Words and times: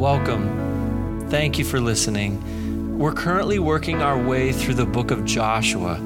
Welcome. 0.00 1.28
Thank 1.28 1.58
you 1.58 1.64
for 1.66 1.78
listening. 1.78 2.98
We're 2.98 3.12
currently 3.12 3.58
working 3.58 4.00
our 4.00 4.16
way 4.16 4.50
through 4.50 4.72
the 4.72 4.86
book 4.86 5.10
of 5.10 5.26
Joshua, 5.26 6.00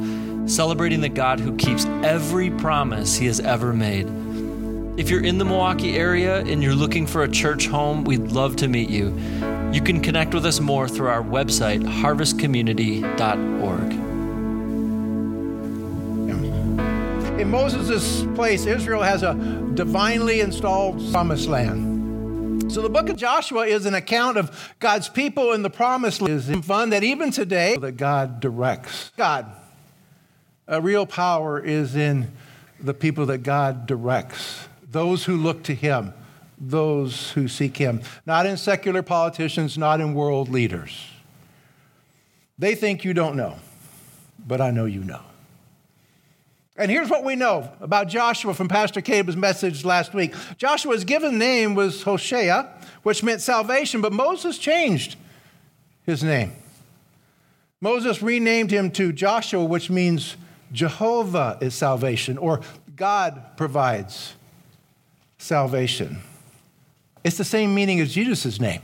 celebrating 0.48 1.00
the 1.00 1.08
God 1.08 1.38
who 1.38 1.56
keeps 1.56 1.84
every 2.02 2.50
promise 2.50 3.14
he 3.14 3.26
has 3.26 3.38
ever 3.38 3.72
made. 3.72 4.08
If 4.98 5.10
you're 5.10 5.22
in 5.22 5.38
the 5.38 5.44
Milwaukee 5.44 5.96
area 5.96 6.40
and 6.40 6.60
you're 6.60 6.74
looking 6.74 7.06
for 7.06 7.22
a 7.22 7.28
church 7.28 7.68
home, 7.68 8.02
we'd 8.02 8.32
love 8.32 8.56
to 8.56 8.66
meet 8.66 8.90
you. 8.90 9.16
You 9.72 9.80
can 9.80 10.00
connect 10.00 10.34
with 10.34 10.44
us 10.44 10.58
more 10.58 10.88
through 10.88 11.06
our 11.06 11.22
website, 11.22 11.84
harvestcommunity.org. 11.84 13.92
In 17.40 17.48
Moses' 17.48 18.24
place, 18.34 18.66
Israel 18.66 19.02
has 19.02 19.22
a 19.22 19.34
divinely 19.74 20.40
installed 20.40 21.12
promised 21.12 21.46
land. 21.46 21.93
So 22.74 22.82
the 22.82 22.88
book 22.88 23.08
of 23.08 23.16
Joshua 23.16 23.66
is 23.66 23.86
an 23.86 23.94
account 23.94 24.36
of 24.36 24.74
God's 24.80 25.08
people 25.08 25.52
in 25.52 25.62
the 25.62 25.70
promised 25.70 26.20
land. 26.20 26.42
It's 26.48 26.66
fun 26.66 26.90
that 26.90 27.04
even 27.04 27.30
today 27.30 27.76
that 27.76 27.96
God 27.96 28.40
directs. 28.40 29.12
God. 29.16 29.46
A 30.66 30.80
real 30.80 31.06
power 31.06 31.60
is 31.60 31.94
in 31.94 32.32
the 32.80 32.92
people 32.92 33.26
that 33.26 33.44
God 33.44 33.86
directs. 33.86 34.66
Those 34.90 35.24
who 35.24 35.36
look 35.36 35.62
to 35.64 35.74
him, 35.74 36.14
those 36.58 37.30
who 37.30 37.46
seek 37.46 37.76
him. 37.76 38.02
Not 38.26 38.44
in 38.44 38.56
secular 38.56 39.04
politicians, 39.04 39.78
not 39.78 40.00
in 40.00 40.12
world 40.12 40.48
leaders. 40.48 41.06
They 42.58 42.74
think 42.74 43.04
you 43.04 43.14
don't 43.14 43.36
know, 43.36 43.54
but 44.44 44.60
I 44.60 44.72
know 44.72 44.86
you 44.86 45.04
know. 45.04 45.22
And 46.76 46.90
here's 46.90 47.08
what 47.08 47.22
we 47.22 47.36
know 47.36 47.70
about 47.80 48.08
Joshua 48.08 48.52
from 48.52 48.66
Pastor 48.66 49.00
Caleb's 49.00 49.36
message 49.36 49.84
last 49.84 50.12
week. 50.12 50.34
Joshua's 50.56 51.04
given 51.04 51.38
name 51.38 51.76
was 51.76 52.02
Hoshea, 52.02 52.66
which 53.04 53.22
meant 53.22 53.40
salvation, 53.40 54.00
but 54.00 54.12
Moses 54.12 54.58
changed 54.58 55.16
his 56.02 56.24
name. 56.24 56.52
Moses 57.80 58.22
renamed 58.22 58.72
him 58.72 58.90
to 58.92 59.12
Joshua, 59.12 59.64
which 59.64 59.88
means 59.88 60.36
Jehovah 60.72 61.58
is 61.60 61.74
salvation, 61.74 62.38
or 62.38 62.60
God 62.96 63.56
provides 63.56 64.34
salvation. 65.38 66.18
It's 67.22 67.38
the 67.38 67.44
same 67.44 67.72
meaning 67.72 68.00
as 68.00 68.12
Jesus' 68.12 68.58
name. 68.58 68.82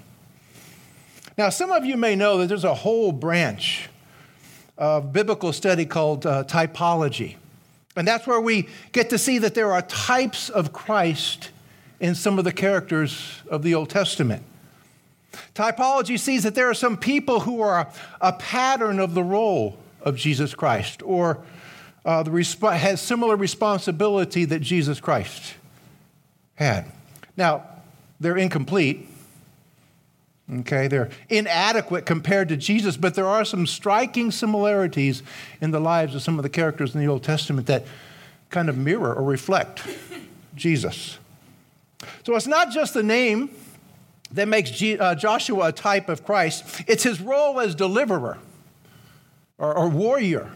Now, 1.36 1.48
some 1.48 1.72
of 1.72 1.84
you 1.84 1.96
may 1.96 2.14
know 2.14 2.38
that 2.38 2.46
there's 2.46 2.64
a 2.64 2.74
whole 2.74 3.10
branch 3.10 3.88
of 4.78 5.12
biblical 5.12 5.52
study 5.52 5.86
called 5.86 6.24
uh, 6.24 6.44
typology. 6.44 7.36
And 7.96 8.06
that's 8.06 8.26
where 8.26 8.40
we 8.40 8.68
get 8.92 9.10
to 9.10 9.18
see 9.18 9.38
that 9.38 9.54
there 9.54 9.72
are 9.72 9.82
types 9.82 10.48
of 10.48 10.72
Christ 10.72 11.50
in 11.98 12.14
some 12.14 12.38
of 12.38 12.44
the 12.44 12.52
characters 12.52 13.42
of 13.48 13.62
the 13.62 13.74
Old 13.74 13.90
Testament. 13.90 14.42
Typology 15.54 16.18
sees 16.18 16.42
that 16.42 16.54
there 16.54 16.68
are 16.68 16.74
some 16.74 16.96
people 16.96 17.40
who 17.40 17.60
are 17.60 17.88
a, 18.20 18.32
pattern 18.32 18.98
of 18.98 19.14
the 19.14 19.22
role 19.22 19.78
of 20.00 20.16
Jesus 20.16 20.54
Christ 20.54 21.02
or 21.04 21.38
uh, 22.04 22.22
the 22.22 22.30
resp- 22.30 22.76
has 22.76 23.00
similar 23.00 23.36
responsibility 23.36 24.44
that 24.46 24.60
Jesus 24.60 25.00
Christ 25.00 25.54
had. 26.54 26.90
Now, 27.36 27.64
they're 28.18 28.36
incomplete. 28.36 29.08
Okay, 30.52 30.88
they're 30.88 31.10
inadequate 31.28 32.06
compared 32.06 32.48
to 32.48 32.56
Jesus, 32.56 32.96
but 32.96 33.14
there 33.14 33.26
are 33.26 33.44
some 33.44 33.66
striking 33.66 34.32
similarities 34.32 35.22
in 35.60 35.70
the 35.70 35.78
lives 35.78 36.14
of 36.14 36.22
some 36.22 36.38
of 36.38 36.42
the 36.42 36.48
characters 36.48 36.94
in 36.94 37.00
the 37.00 37.06
Old 37.06 37.22
Testament 37.22 37.68
that 37.68 37.84
kind 38.48 38.68
of 38.68 38.76
mirror 38.76 39.14
or 39.14 39.22
reflect 39.22 39.82
Jesus. 40.56 41.18
So 42.24 42.34
it's 42.34 42.48
not 42.48 42.72
just 42.72 42.94
the 42.94 43.02
name 43.02 43.50
that 44.32 44.48
makes 44.48 44.82
uh, 44.82 45.14
Joshua 45.14 45.68
a 45.68 45.72
type 45.72 46.08
of 46.08 46.24
Christ, 46.24 46.82
it's 46.88 47.04
his 47.04 47.20
role 47.20 47.60
as 47.60 47.74
deliverer 47.76 48.38
or, 49.58 49.76
or 49.76 49.88
warrior 49.88 50.50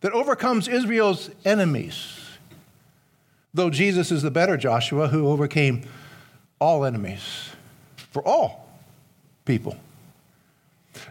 that 0.00 0.12
overcomes 0.12 0.66
Israel's 0.66 1.30
enemies. 1.44 2.20
Though 3.52 3.70
Jesus 3.70 4.10
is 4.10 4.22
the 4.22 4.30
better 4.32 4.56
Joshua 4.56 5.08
who 5.08 5.28
overcame 5.28 5.82
all 6.58 6.84
enemies 6.84 7.50
for 8.10 8.26
all 8.26 8.63
people. 9.44 9.76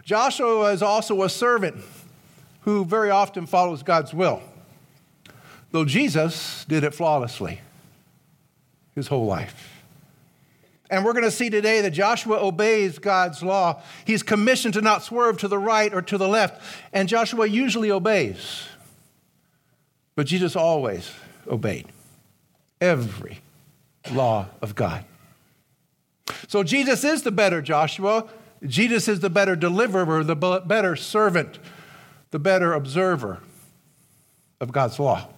Joshua 0.04 0.72
is 0.72 0.82
also 0.82 1.22
a 1.22 1.28
servant 1.28 1.82
who 2.60 2.84
very 2.84 3.10
often 3.10 3.46
follows 3.46 3.82
God's 3.82 4.14
will, 4.14 4.42
though 5.70 5.84
Jesus 5.84 6.64
did 6.66 6.84
it 6.84 6.94
flawlessly 6.94 7.60
his 8.94 9.08
whole 9.08 9.26
life. 9.26 9.70
And 10.90 11.04
we're 11.04 11.12
going 11.12 11.24
to 11.24 11.30
see 11.30 11.50
today 11.50 11.80
that 11.80 11.90
Joshua 11.90 12.38
obeys 12.38 12.98
God's 12.98 13.42
law. 13.42 13.82
He's 14.04 14.22
commissioned 14.22 14.74
to 14.74 14.80
not 14.80 15.02
swerve 15.02 15.38
to 15.38 15.48
the 15.48 15.58
right 15.58 15.92
or 15.92 16.02
to 16.02 16.18
the 16.18 16.28
left, 16.28 16.62
and 16.92 17.08
Joshua 17.08 17.46
usually 17.46 17.90
obeys. 17.90 18.66
But 20.14 20.26
Jesus 20.26 20.54
always 20.54 21.10
obeyed 21.48 21.86
every 22.80 23.40
law 24.12 24.46
of 24.62 24.74
God. 24.74 25.04
So 26.48 26.62
Jesus 26.62 27.04
is 27.04 27.22
the 27.22 27.30
better 27.30 27.60
Joshua. 27.60 28.26
Jesus 28.64 29.08
is 29.08 29.20
the 29.20 29.30
better 29.30 29.56
deliverer, 29.56 30.24
the 30.24 30.34
better 30.34 30.96
servant, 30.96 31.58
the 32.30 32.38
better 32.38 32.72
observer 32.72 33.40
of 34.60 34.72
God's 34.72 34.98
law. 34.98 35.28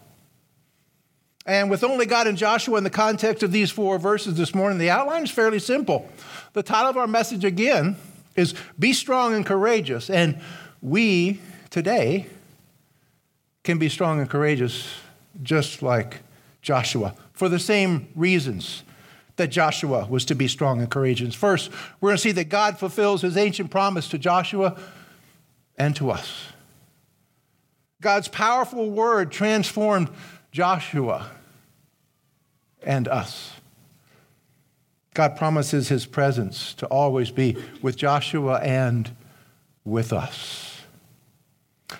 And 1.44 1.70
with 1.70 1.84
only 1.84 2.06
God 2.06 2.26
and 2.26 2.36
Joshua 2.36 2.76
in 2.78 2.84
the 2.84 2.90
context 2.90 3.42
of 3.42 3.52
these 3.52 3.70
four 3.70 3.98
verses 3.98 4.34
this 4.34 4.54
morning, 4.54 4.78
the 4.78 4.90
outline 4.90 5.22
is 5.22 5.30
fairly 5.30 5.60
simple. 5.60 6.08
The 6.54 6.62
title 6.62 6.90
of 6.90 6.96
our 6.96 7.06
message 7.06 7.44
again 7.44 7.96
is 8.34 8.54
Be 8.78 8.92
Strong 8.92 9.34
and 9.34 9.46
Courageous. 9.46 10.10
And 10.10 10.40
we 10.82 11.40
today 11.70 12.26
can 13.62 13.78
be 13.78 13.88
strong 13.88 14.20
and 14.20 14.30
courageous 14.30 14.94
just 15.42 15.82
like 15.82 16.20
Joshua 16.62 17.14
for 17.32 17.48
the 17.48 17.58
same 17.58 18.08
reasons 18.14 18.82
that 19.36 19.48
Joshua 19.48 20.06
was 20.08 20.24
to 20.26 20.34
be 20.34 20.48
strong 20.48 20.80
and 20.80 20.90
courageous. 20.90 21.34
First, 21.34 21.70
we're 22.00 22.10
going 22.10 22.16
to 22.16 22.22
see 22.22 22.32
that 22.32 22.48
God 22.48 22.78
fulfills 22.78 23.22
his 23.22 23.36
ancient 23.36 23.70
promise 23.70 24.08
to 24.08 24.18
Joshua 24.18 24.78
and 25.76 25.94
to 25.96 26.10
us. 26.10 26.46
God's 28.00 28.28
powerful 28.28 28.90
word 28.90 29.30
transformed 29.30 30.10
Joshua 30.52 31.30
and 32.82 33.08
us. 33.08 33.52
God 35.14 35.36
promises 35.36 35.88
his 35.88 36.06
presence 36.06 36.74
to 36.74 36.86
always 36.86 37.30
be 37.30 37.56
with 37.82 37.96
Joshua 37.96 38.60
and 38.60 39.10
with 39.84 40.12
us. 40.12 40.82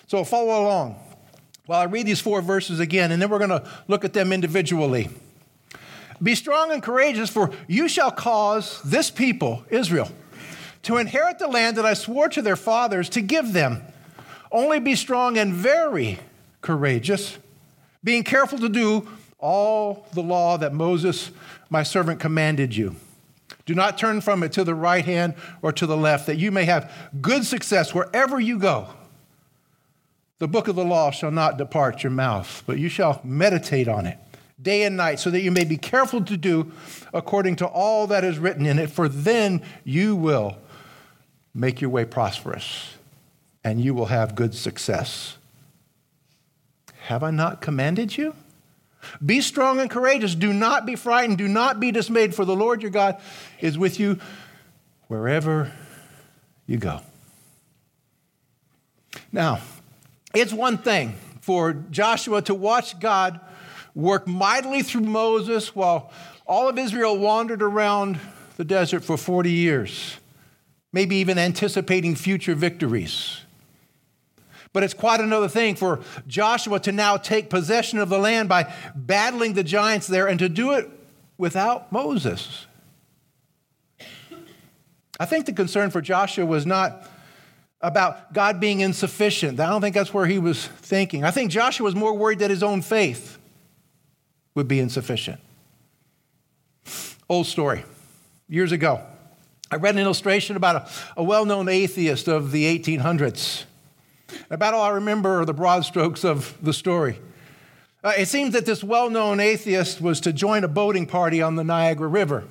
So 0.07 0.23
follow 0.25 0.63
along 0.63 0.97
while 1.67 1.81
I 1.81 1.85
read 1.85 2.07
these 2.07 2.21
four 2.21 2.43
verses 2.43 2.79
again, 2.79 3.11
and 3.11 3.21
then 3.21 3.29
we're 3.29 3.39
going 3.39 3.51
to 3.51 3.69
look 3.89 4.05
at 4.05 4.13
them 4.13 4.33
individually. 4.33 5.09
Be 6.23 6.35
strong 6.35 6.73
and 6.73 6.83
courageous, 6.83 7.29
for 7.29 7.51
you 7.69 7.89
shall 7.89 8.11
cause 8.11 8.81
this 8.83 9.11
people, 9.11 9.65
Israel, 9.71 10.11
to 10.83 10.97
inherit 10.97 11.39
the 11.39 11.49
land 11.49 11.77
that 11.77 11.85
I 11.85 11.95
swore 11.95 12.29
to 12.31 12.43
their 12.43 12.57
fathers 12.57 13.09
to 13.11 13.21
give 13.21 13.53
them. 13.53 13.83
Only 14.51 14.81
be 14.81 14.95
strong 14.95 15.37
and 15.37 15.53
very 15.53 16.19
courageous, 16.63 17.37
being 18.03 18.23
careful 18.23 18.59
to 18.59 18.69
do 18.69 19.09
all 19.39 20.07
the 20.15 20.23
law 20.23 20.57
that 20.57 20.73
Moses, 20.73 21.31
my 21.69 21.83
servant, 21.83 22.21
commanded 22.21 22.75
you. 22.75 22.97
Do 23.67 23.75
not 23.75 23.99
turn 23.99 24.21
from 24.21 24.43
it 24.43 24.53
to 24.53 24.65
the 24.65 24.75
right 24.75 25.05
hand 25.05 25.35
or 25.61 25.73
to 25.73 25.87
the 25.87 25.97
left, 25.97 26.27
that 26.27 26.37
you 26.37 26.51
may 26.51 26.65
have 26.65 26.91
good 27.21 27.45
success 27.45 27.93
wherever 27.93 28.41
you 28.41 28.59
go. 28.59 28.89
The 30.39 30.49
book 30.49 30.69
of 30.69 30.77
the 30.77 30.85
law 30.85 31.11
shall 31.11 31.31
not 31.31 31.59
depart 31.59 32.03
your 32.03 32.13
mouth, 32.13 32.63
but 32.67 32.79
you 32.79 32.89
shall 32.89 33.21
meditate 33.25 33.89
on 33.89 34.07
it 34.07 34.19
day 34.61 34.85
and 34.85 34.97
night, 34.97 35.21
so 35.21 35.31
that 35.31 35.41
you 35.41 35.51
may 35.51 35.65
be 35.65 35.77
careful 35.77 36.25
to 36.25 36.37
do 36.37 36.73
according 37.13 37.57
to 37.57 37.67
all 37.67 38.07
that 38.07 38.25
is 38.25 38.39
written 38.39 38.65
in 38.67 38.79
it, 38.79 38.91
for 38.91 39.09
then 39.09 39.63
you 39.85 40.17
will 40.17 40.57
make 41.55 41.81
your 41.81 41.91
way 41.91 42.05
prosperous 42.05 42.95
and 43.65 43.81
you 43.81 43.93
will 43.95 44.07
have 44.07 44.35
good 44.35 44.55
success. 44.55 45.37
Have 47.07 47.23
I 47.23 47.31
not 47.31 47.61
commanded 47.61 48.17
you? 48.17 48.35
Be 49.25 49.41
strong 49.41 49.81
and 49.81 49.91
courageous. 49.91 50.35
Do 50.35 50.53
not 50.53 50.87
be 50.87 50.97
frightened. 50.97 51.39
Do 51.39 51.49
not 51.49 51.79
be 51.79 51.93
dismayed, 51.93 52.35
for 52.35 52.45
the 52.45 52.57
Lord 52.57 52.83
your 52.83 52.91
God 52.91 53.21
is 53.61 53.79
with 53.79 54.01
you 54.01 54.19
wherever 55.09 55.73
you 56.67 56.79
go. 56.79 57.01
Now, 59.31 59.61
it's 60.35 60.53
one 60.53 60.79
thing 60.79 61.15
for 61.41 61.73
Joshua 61.73 62.43
to 62.43 62.55
watch 62.55 62.99
God 62.99 63.41
worked 63.97 64.29
mightily 64.29 64.83
through 64.83 65.01
Moses 65.01 65.75
while 65.75 66.13
all 66.47 66.69
of 66.69 66.79
Israel 66.79 67.19
wandered 67.19 67.63
around 67.63 68.21
the 68.59 68.65
desert 68.65 69.03
for 69.03 69.17
40 69.17 69.51
years, 69.51 70.19
maybe 70.93 71.17
even 71.17 71.39
anticipating 71.39 72.15
future 72.15 72.55
victories. 72.55 73.41
But 74.73 74.83
it's 74.83 74.95
quite 74.95 75.21
another 75.21 75.49
thing 75.49 75.75
for 75.75 76.01
Joshua 76.27 76.79
to 76.81 76.93
now 76.93 77.17
take 77.17 77.49
possession 77.49 77.99
of 77.99 78.11
the 78.11 78.19
land 78.19 78.51
by 78.51 78.73
battling 78.95 79.55
the 79.55 79.65
giants 79.65 80.07
there 80.07 80.29
and 80.29 80.39
to 80.39 80.51
do 80.51 80.73
it 80.73 80.89
without 81.39 81.91
Moses. 81.91 82.67
I 85.19 85.25
think 85.25 85.47
the 85.47 85.55
concern 85.55 85.91
for 85.91 86.03
Joshua 86.03 86.45
was 86.45 86.67
not 86.67 87.09
about 87.81 88.35
God 88.35 88.61
being 88.61 88.81
insufficient. 88.81 89.59
I 89.59 89.71
don't 89.71 89.81
think 89.81 89.95
that's 89.95 90.13
where 90.13 90.27
he 90.27 90.39
was 90.39 90.67
thinking. 90.67 91.25
I 91.25 91.31
think 91.31 91.51
Joshua 91.51 91.85
was 91.85 91.95
more 91.95 92.15
worried 92.15 92.41
that 92.41 92.51
his 92.51 92.63
own 92.63 92.83
faith 92.83 93.39
would 94.57 94.67
be 94.67 94.81
insufficient. 94.81 95.39
Old 97.29 97.47
story. 97.47 97.85
Years 98.49 98.73
ago, 98.73 99.03
I 99.71 99.77
read 99.77 99.95
an 99.95 100.01
illustration 100.01 100.57
about 100.57 100.77
a, 100.77 100.89
a 101.19 101.23
well 101.23 101.45
known 101.45 101.69
atheist 101.69 102.27
of 102.27 102.51
the 102.51 102.79
1800s. 102.79 103.65
About 104.51 104.75
all 104.75 104.83
I 104.83 104.91
remember 104.91 105.41
are 105.41 105.45
the 105.45 105.55
broad 105.55 105.85
strokes 105.85 106.25
of 106.25 106.57
the 106.63 106.73
story. 106.73 107.21
Uh, 108.03 108.13
it 108.17 108.27
seems 108.27 108.55
that 108.55 108.65
this 108.65 108.83
well 108.83 109.11
known 109.11 109.41
atheist 109.41 110.01
was 110.01 110.21
to 110.21 110.33
join 110.33 110.65
a 110.65 110.69
boating 110.69 111.07
party 111.07 111.43
on 111.43 111.57
the 111.57 111.65
Niagara 111.65 112.09
River. 112.09 112.45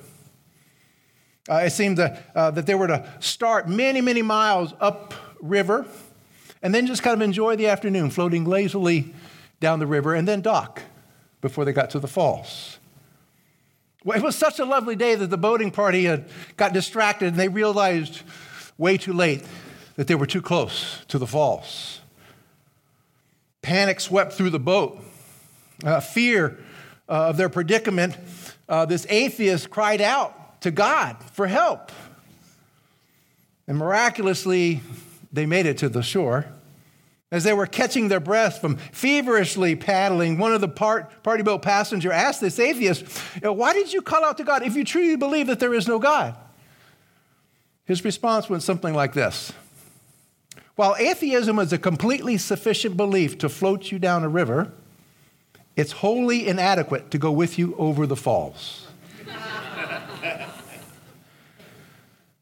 Uh, 1.48 1.62
it 1.64 1.70
seemed 1.70 1.96
that, 1.98 2.30
uh, 2.34 2.50
that 2.50 2.66
they 2.66 2.74
were 2.74 2.88
to 2.88 3.08
start 3.20 3.68
many, 3.68 4.00
many 4.00 4.22
miles 4.22 4.74
upriver 4.80 5.86
and 6.62 6.74
then 6.74 6.86
just 6.86 7.02
kind 7.02 7.14
of 7.14 7.22
enjoy 7.22 7.56
the 7.56 7.68
afternoon 7.68 8.10
floating 8.10 8.44
lazily 8.44 9.14
down 9.60 9.78
the 9.78 9.86
river 9.86 10.14
and 10.14 10.26
then 10.26 10.40
dock 10.40 10.82
before 11.40 11.64
they 11.64 11.72
got 11.72 11.90
to 11.90 11.98
the 11.98 12.08
falls. 12.08 12.78
Well, 14.04 14.16
it 14.16 14.22
was 14.22 14.36
such 14.36 14.58
a 14.58 14.64
lovely 14.64 14.94
day 14.94 15.16
that 15.16 15.30
the 15.30 15.38
boating 15.38 15.70
party 15.70 16.04
had 16.04 16.28
got 16.56 16.72
distracted 16.72 17.28
and 17.28 17.36
they 17.36 17.48
realized 17.48 18.22
way 18.78 18.96
too 18.96 19.12
late 19.12 19.44
that 19.96 20.06
they 20.06 20.14
were 20.14 20.26
too 20.26 20.42
close 20.42 21.04
to 21.08 21.18
the 21.18 21.26
falls. 21.26 22.00
Panic 23.62 23.98
swept 23.98 24.34
through 24.34 24.50
the 24.50 24.60
boat. 24.60 25.00
Uh, 25.84 26.00
fear 26.00 26.58
uh, 27.08 27.28
of 27.28 27.36
their 27.36 27.48
predicament, 27.48 28.16
uh, 28.68 28.86
this 28.86 29.06
atheist 29.10 29.70
cried 29.70 30.00
out 30.00 30.60
to 30.62 30.70
God 30.70 31.16
for 31.32 31.46
help. 31.46 31.92
And 33.66 33.76
miraculously, 33.76 34.80
they 35.32 35.46
made 35.46 35.66
it 35.66 35.78
to 35.78 35.88
the 35.88 36.02
shore. 36.02 36.46
As 37.32 37.42
they 37.42 37.52
were 37.52 37.66
catching 37.66 38.06
their 38.08 38.20
breath 38.20 38.60
from 38.60 38.76
feverishly 38.76 39.74
paddling, 39.74 40.38
one 40.38 40.52
of 40.52 40.60
the 40.60 40.68
part, 40.68 41.24
party 41.24 41.42
boat 41.42 41.60
passenger 41.60 42.12
asked 42.12 42.40
this 42.40 42.58
atheist, 42.58 43.04
uh, 43.44 43.52
Why 43.52 43.72
did 43.72 43.92
you 43.92 44.00
call 44.00 44.24
out 44.24 44.36
to 44.38 44.44
God 44.44 44.62
if 44.62 44.76
you 44.76 44.84
truly 44.84 45.16
believe 45.16 45.48
that 45.48 45.58
there 45.58 45.74
is 45.74 45.88
no 45.88 45.98
God? 45.98 46.36
His 47.84 48.04
response 48.04 48.48
went 48.48 48.62
something 48.62 48.94
like 48.94 49.12
this 49.12 49.52
While 50.76 50.94
atheism 50.98 51.58
is 51.58 51.72
a 51.72 51.78
completely 51.78 52.38
sufficient 52.38 52.96
belief 52.96 53.38
to 53.38 53.48
float 53.48 53.90
you 53.90 53.98
down 53.98 54.22
a 54.22 54.28
river, 54.28 54.72
it's 55.74 55.92
wholly 55.92 56.46
inadequate 56.46 57.10
to 57.10 57.18
go 57.18 57.32
with 57.32 57.58
you 57.58 57.74
over 57.76 58.06
the 58.06 58.16
falls. 58.16 58.86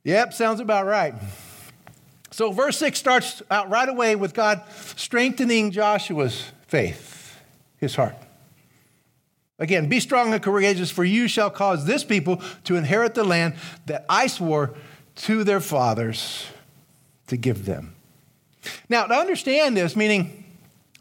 Yep, 0.06 0.34
sounds 0.34 0.60
about 0.60 0.84
right. 0.84 1.14
So, 2.34 2.50
verse 2.50 2.78
6 2.78 2.98
starts 2.98 3.44
out 3.48 3.70
right 3.70 3.88
away 3.88 4.16
with 4.16 4.34
God 4.34 4.64
strengthening 4.96 5.70
Joshua's 5.70 6.50
faith, 6.66 7.40
his 7.76 7.94
heart. 7.94 8.16
Again, 9.60 9.88
be 9.88 10.00
strong 10.00 10.34
and 10.34 10.42
courageous, 10.42 10.90
for 10.90 11.04
you 11.04 11.28
shall 11.28 11.48
cause 11.48 11.86
this 11.86 12.02
people 12.02 12.42
to 12.64 12.74
inherit 12.74 13.14
the 13.14 13.22
land 13.22 13.54
that 13.86 14.04
I 14.08 14.26
swore 14.26 14.74
to 15.14 15.44
their 15.44 15.60
fathers 15.60 16.46
to 17.28 17.36
give 17.36 17.66
them. 17.66 17.94
Now, 18.88 19.06
to 19.06 19.14
understand 19.14 19.76
this, 19.76 19.94
meaning 19.94 20.42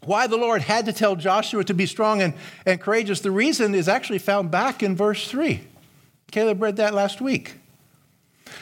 why 0.04 0.28
the 0.28 0.36
Lord 0.36 0.62
had 0.62 0.86
to 0.86 0.92
tell 0.92 1.16
Joshua 1.16 1.64
to 1.64 1.74
be 1.74 1.86
strong 1.86 2.22
and, 2.22 2.34
and 2.64 2.80
courageous, 2.80 3.18
the 3.18 3.32
reason 3.32 3.74
is 3.74 3.88
actually 3.88 4.20
found 4.20 4.52
back 4.52 4.84
in 4.84 4.94
verse 4.94 5.28
3. 5.28 5.62
Caleb 6.30 6.62
read 6.62 6.76
that 6.76 6.94
last 6.94 7.20
week. 7.20 7.56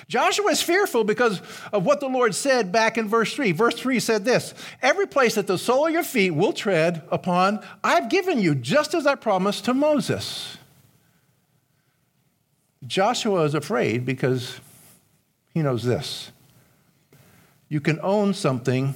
Joshua 0.09 0.51
is 0.51 0.63
fearful 0.63 1.05
because 1.05 1.41
of 1.73 1.85
what 1.85 2.01
the 2.01 2.09
Lord 2.09 2.35
said 2.35 2.73
back 2.73 2.99
in 2.99 3.09
verse 3.09 3.35
3. 3.35 3.53
Verse 3.53 3.75
3 3.75 4.01
said 4.01 4.25
this 4.25 4.55
Every 4.81 5.07
place 5.07 5.35
that 5.37 5.47
the 5.47 5.59
sole 5.59 5.87
of 5.87 5.93
your 5.93 6.03
feet 6.03 6.33
will 6.33 6.53
tread 6.53 7.03
upon, 7.11 7.65
I've 7.83 8.09
given 8.09 8.41
you, 8.41 8.55
just 8.55 8.95
as 8.95 9.07
I 9.07 9.15
promised 9.15 9.65
to 9.67 9.75
Moses. 9.75 10.59
Joshua 12.87 13.45
is 13.45 13.55
afraid 13.55 14.05
because 14.05 14.59
he 15.55 15.63
knows 15.63 15.85
this 15.85 16.33
you 17.69 17.81
can 17.81 17.99
own 18.03 18.35
something, 18.35 18.95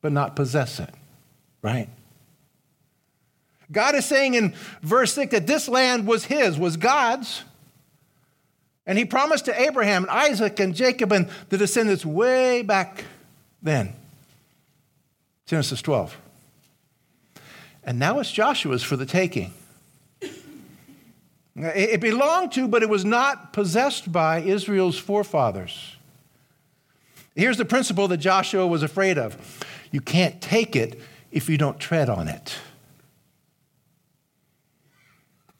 but 0.00 0.10
not 0.10 0.34
possess 0.36 0.80
it, 0.80 0.88
right? 1.60 1.88
God 3.70 3.94
is 3.94 4.06
saying 4.06 4.32
in 4.32 4.54
verse 4.80 5.12
6 5.12 5.32
that 5.32 5.46
this 5.46 5.68
land 5.68 6.06
was 6.06 6.24
his, 6.24 6.58
was 6.58 6.78
God's. 6.78 7.42
And 8.86 8.98
he 8.98 9.04
promised 9.04 9.46
to 9.46 9.60
Abraham 9.60 10.02
and 10.02 10.10
Isaac 10.10 10.60
and 10.60 10.74
Jacob 10.74 11.12
and 11.12 11.28
the 11.48 11.56
descendants 11.56 12.04
way 12.04 12.62
back 12.62 13.04
then. 13.62 13.94
Genesis 15.46 15.80
12. 15.82 16.16
And 17.82 17.98
now 17.98 18.18
it's 18.18 18.30
Joshua's 18.30 18.82
for 18.82 18.96
the 18.96 19.06
taking. 19.06 19.52
It 21.56 22.00
belonged 22.00 22.52
to, 22.52 22.66
but 22.66 22.82
it 22.82 22.88
was 22.88 23.04
not 23.04 23.52
possessed 23.52 24.10
by 24.10 24.40
Israel's 24.40 24.98
forefathers. 24.98 25.96
Here's 27.36 27.58
the 27.58 27.64
principle 27.64 28.08
that 28.08 28.16
Joshua 28.18 28.66
was 28.66 28.82
afraid 28.82 29.18
of 29.18 29.64
you 29.92 30.00
can't 30.00 30.40
take 30.40 30.74
it 30.74 31.00
if 31.30 31.48
you 31.48 31.56
don't 31.56 31.78
tread 31.78 32.08
on 32.08 32.26
it 32.26 32.58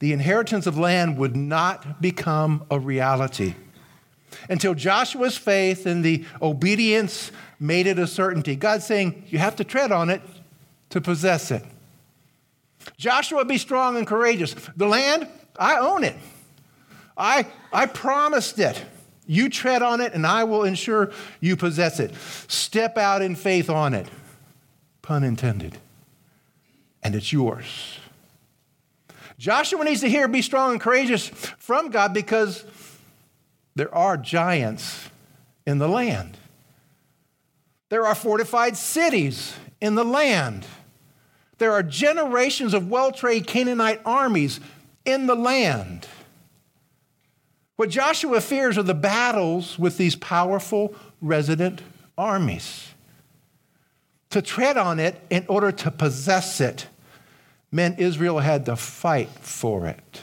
the 0.04 0.12
inheritance 0.12 0.66
of 0.66 0.76
land 0.76 1.16
would 1.16 1.34
not 1.34 2.02
become 2.02 2.62
a 2.70 2.78
reality 2.78 3.54
until 4.50 4.74
Joshua's 4.74 5.38
faith 5.38 5.86
and 5.86 6.04
the 6.04 6.26
obedience 6.42 7.32
made 7.58 7.86
it 7.86 7.98
a 7.98 8.06
certainty. 8.06 8.54
God's 8.54 8.84
saying, 8.84 9.24
You 9.28 9.38
have 9.38 9.56
to 9.56 9.64
tread 9.64 9.92
on 9.92 10.10
it 10.10 10.20
to 10.90 11.00
possess 11.00 11.50
it. 11.50 11.64
Joshua, 12.98 13.46
be 13.46 13.56
strong 13.56 13.96
and 13.96 14.06
courageous. 14.06 14.54
The 14.76 14.86
land, 14.86 15.26
I 15.58 15.78
own 15.78 16.04
it. 16.04 16.16
I, 17.16 17.46
I 17.72 17.86
promised 17.86 18.58
it. 18.58 18.84
You 19.26 19.48
tread 19.48 19.80
on 19.80 20.02
it, 20.02 20.12
and 20.12 20.26
I 20.26 20.44
will 20.44 20.64
ensure 20.64 21.12
you 21.40 21.56
possess 21.56 21.98
it. 21.98 22.14
Step 22.46 22.98
out 22.98 23.22
in 23.22 23.36
faith 23.36 23.70
on 23.70 23.94
it. 23.94 24.06
Pun 25.00 25.24
intended. 25.24 25.78
And 27.02 27.14
it's 27.14 27.32
yours. 27.32 28.00
Joshua 29.38 29.84
needs 29.84 30.00
to 30.00 30.08
hear, 30.08 30.28
be 30.28 30.42
strong 30.42 30.72
and 30.72 30.80
courageous 30.80 31.28
from 31.28 31.90
God 31.90 32.14
because 32.14 32.64
there 33.74 33.92
are 33.94 34.16
giants 34.16 35.08
in 35.66 35.78
the 35.78 35.88
land. 35.88 36.36
There 37.88 38.06
are 38.06 38.14
fortified 38.14 38.76
cities 38.76 39.54
in 39.80 39.94
the 39.94 40.04
land. 40.04 40.66
There 41.58 41.72
are 41.72 41.82
generations 41.82 42.74
of 42.74 42.88
well 42.90 43.12
trained 43.12 43.46
Canaanite 43.46 44.00
armies 44.04 44.60
in 45.04 45.26
the 45.26 45.34
land. 45.34 46.06
What 47.76 47.90
Joshua 47.90 48.40
fears 48.40 48.78
are 48.78 48.84
the 48.84 48.94
battles 48.94 49.78
with 49.78 49.96
these 49.96 50.14
powerful 50.14 50.94
resident 51.20 51.82
armies. 52.16 52.88
To 54.30 54.42
tread 54.42 54.76
on 54.76 55.00
it 55.00 55.20
in 55.30 55.44
order 55.48 55.72
to 55.72 55.90
possess 55.90 56.60
it 56.60 56.86
meant 57.74 57.98
Israel 57.98 58.38
had 58.38 58.66
to 58.66 58.76
fight 58.76 59.28
for 59.40 59.86
it. 59.86 60.22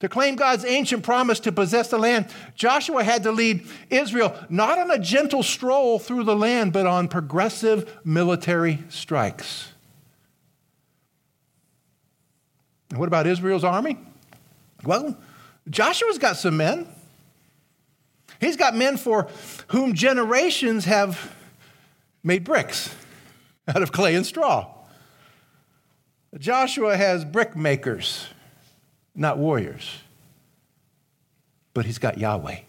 To 0.00 0.08
claim 0.08 0.36
God's 0.36 0.64
ancient 0.64 1.04
promise 1.04 1.40
to 1.40 1.52
possess 1.52 1.88
the 1.88 1.96
land, 1.96 2.26
Joshua 2.54 3.02
had 3.02 3.22
to 3.22 3.32
lead 3.32 3.66
Israel 3.88 4.36
not 4.50 4.78
on 4.78 4.90
a 4.90 4.98
gentle 4.98 5.42
stroll 5.42 5.98
through 5.98 6.24
the 6.24 6.36
land, 6.36 6.72
but 6.72 6.86
on 6.86 7.08
progressive 7.08 7.98
military 8.04 8.80
strikes. 8.90 9.68
And 12.90 12.98
what 12.98 13.06
about 13.06 13.26
Israel's 13.26 13.64
army? 13.64 13.96
Well, 14.84 15.16
Joshua's 15.70 16.18
got 16.18 16.36
some 16.36 16.58
men. 16.58 16.86
He's 18.38 18.56
got 18.56 18.74
men 18.74 18.98
for 18.98 19.28
whom 19.68 19.94
generations 19.94 20.84
have 20.84 21.34
made 22.22 22.44
bricks 22.44 22.94
out 23.68 23.82
of 23.82 23.92
clay 23.92 24.14
and 24.14 24.26
straw. 24.26 24.81
Joshua 26.38 26.96
has 26.96 27.24
brickmakers, 27.24 28.26
not 29.14 29.38
warriors, 29.38 29.98
but 31.74 31.84
he's 31.84 31.98
got 31.98 32.18
Yahweh. 32.18 32.60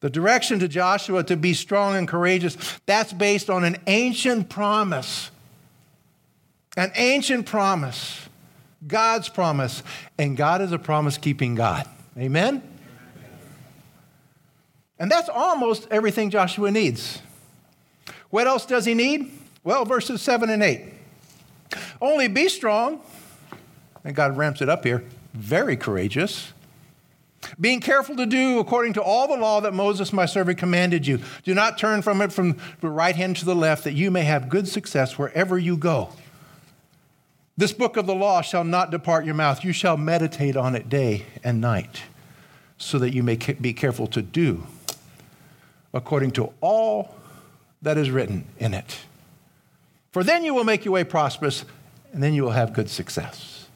The 0.00 0.10
direction 0.10 0.60
to 0.60 0.68
Joshua 0.68 1.24
to 1.24 1.36
be 1.36 1.54
strong 1.54 1.96
and 1.96 2.06
courageous, 2.06 2.56
that's 2.86 3.12
based 3.12 3.50
on 3.50 3.64
an 3.64 3.76
ancient 3.86 4.48
promise. 4.48 5.30
An 6.76 6.92
ancient 6.94 7.46
promise. 7.46 8.28
God's 8.86 9.28
promise. 9.28 9.82
And 10.16 10.36
God 10.36 10.62
is 10.62 10.70
a 10.70 10.78
promise 10.78 11.18
keeping 11.18 11.56
God. 11.56 11.86
Amen? 12.16 12.62
And 15.00 15.10
that's 15.10 15.28
almost 15.28 15.88
everything 15.90 16.30
Joshua 16.30 16.70
needs. 16.70 17.20
What 18.30 18.46
else 18.46 18.66
does 18.66 18.84
he 18.84 18.94
need? 18.94 19.32
Well, 19.64 19.84
verses 19.84 20.22
7 20.22 20.48
and 20.48 20.62
8. 20.62 20.97
Only 22.00 22.28
be 22.28 22.48
strong. 22.48 23.00
And 24.04 24.14
God 24.14 24.36
ramps 24.36 24.62
it 24.62 24.68
up 24.68 24.84
here. 24.84 25.04
Very 25.34 25.76
courageous. 25.76 26.52
being 27.60 27.80
careful 27.80 28.16
to 28.16 28.26
do 28.26 28.58
according 28.58 28.94
to 28.94 29.02
all 29.02 29.28
the 29.28 29.36
law 29.36 29.60
that 29.60 29.72
Moses, 29.72 30.12
my 30.12 30.26
servant, 30.26 30.58
commanded 30.58 31.06
you. 31.06 31.20
Do 31.44 31.54
not 31.54 31.78
turn 31.78 32.02
from 32.02 32.20
it 32.20 32.32
from 32.32 32.56
the 32.80 32.90
right 32.90 33.14
hand 33.14 33.36
to 33.36 33.44
the 33.44 33.54
left, 33.54 33.84
that 33.84 33.94
you 33.94 34.10
may 34.10 34.22
have 34.22 34.48
good 34.48 34.68
success 34.68 35.18
wherever 35.18 35.58
you 35.58 35.76
go. 35.76 36.10
This 37.56 37.72
book 37.72 37.96
of 37.96 38.06
the 38.06 38.14
law 38.14 38.40
shall 38.40 38.64
not 38.64 38.90
depart 38.90 39.24
your 39.24 39.34
mouth. 39.34 39.64
You 39.64 39.72
shall 39.72 39.96
meditate 39.96 40.56
on 40.56 40.76
it 40.76 40.88
day 40.88 41.26
and 41.42 41.60
night, 41.60 42.02
so 42.76 42.98
that 42.98 43.12
you 43.12 43.22
may 43.22 43.36
be 43.36 43.72
careful 43.72 44.06
to 44.08 44.22
do 44.22 44.66
according 45.94 46.30
to 46.32 46.52
all 46.60 47.14
that 47.82 47.96
is 47.96 48.10
written 48.10 48.44
in 48.58 48.74
it. 48.74 48.98
For 50.12 50.22
then 50.22 50.44
you 50.44 50.54
will 50.54 50.64
make 50.64 50.84
your 50.84 50.92
way 50.92 51.04
prosperous, 51.04 51.64
and 52.12 52.22
then 52.22 52.34
you 52.34 52.42
will 52.42 52.50
have 52.50 52.72
good 52.72 52.88
success. 52.88 53.66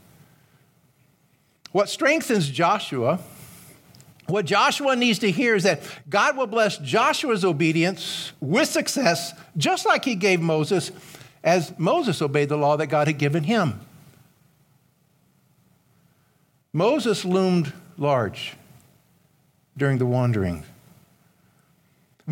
What 1.73 1.89
strengthens 1.89 2.49
Joshua, 2.49 3.19
what 4.27 4.45
Joshua 4.45 4.95
needs 4.95 5.19
to 5.21 5.31
hear 5.31 5.55
is 5.55 5.63
that 5.65 5.81
God 6.09 6.37
will 6.37 6.47
bless 6.47 6.79
Joshua's 6.79 7.45
obedience 7.45 8.33
with 8.41 8.69
success, 8.69 9.33
just 9.57 9.87
like 9.87 10.05
he 10.05 10.15
gave 10.15 10.41
Moses, 10.41 10.93
as 11.43 11.73
Moses 11.79 12.21
obeyed 12.23 12.49
the 12.49 12.57
law 12.57 12.77
that 12.77 12.87
God 12.87 13.07
had 13.07 13.19
given 13.19 13.45
him. 13.45 13.81
Moses 16.73 17.25
loomed 17.25 17.73
large 17.99 18.55
during 19.77 19.99
the 19.99 20.07
wandering. 20.07 20.65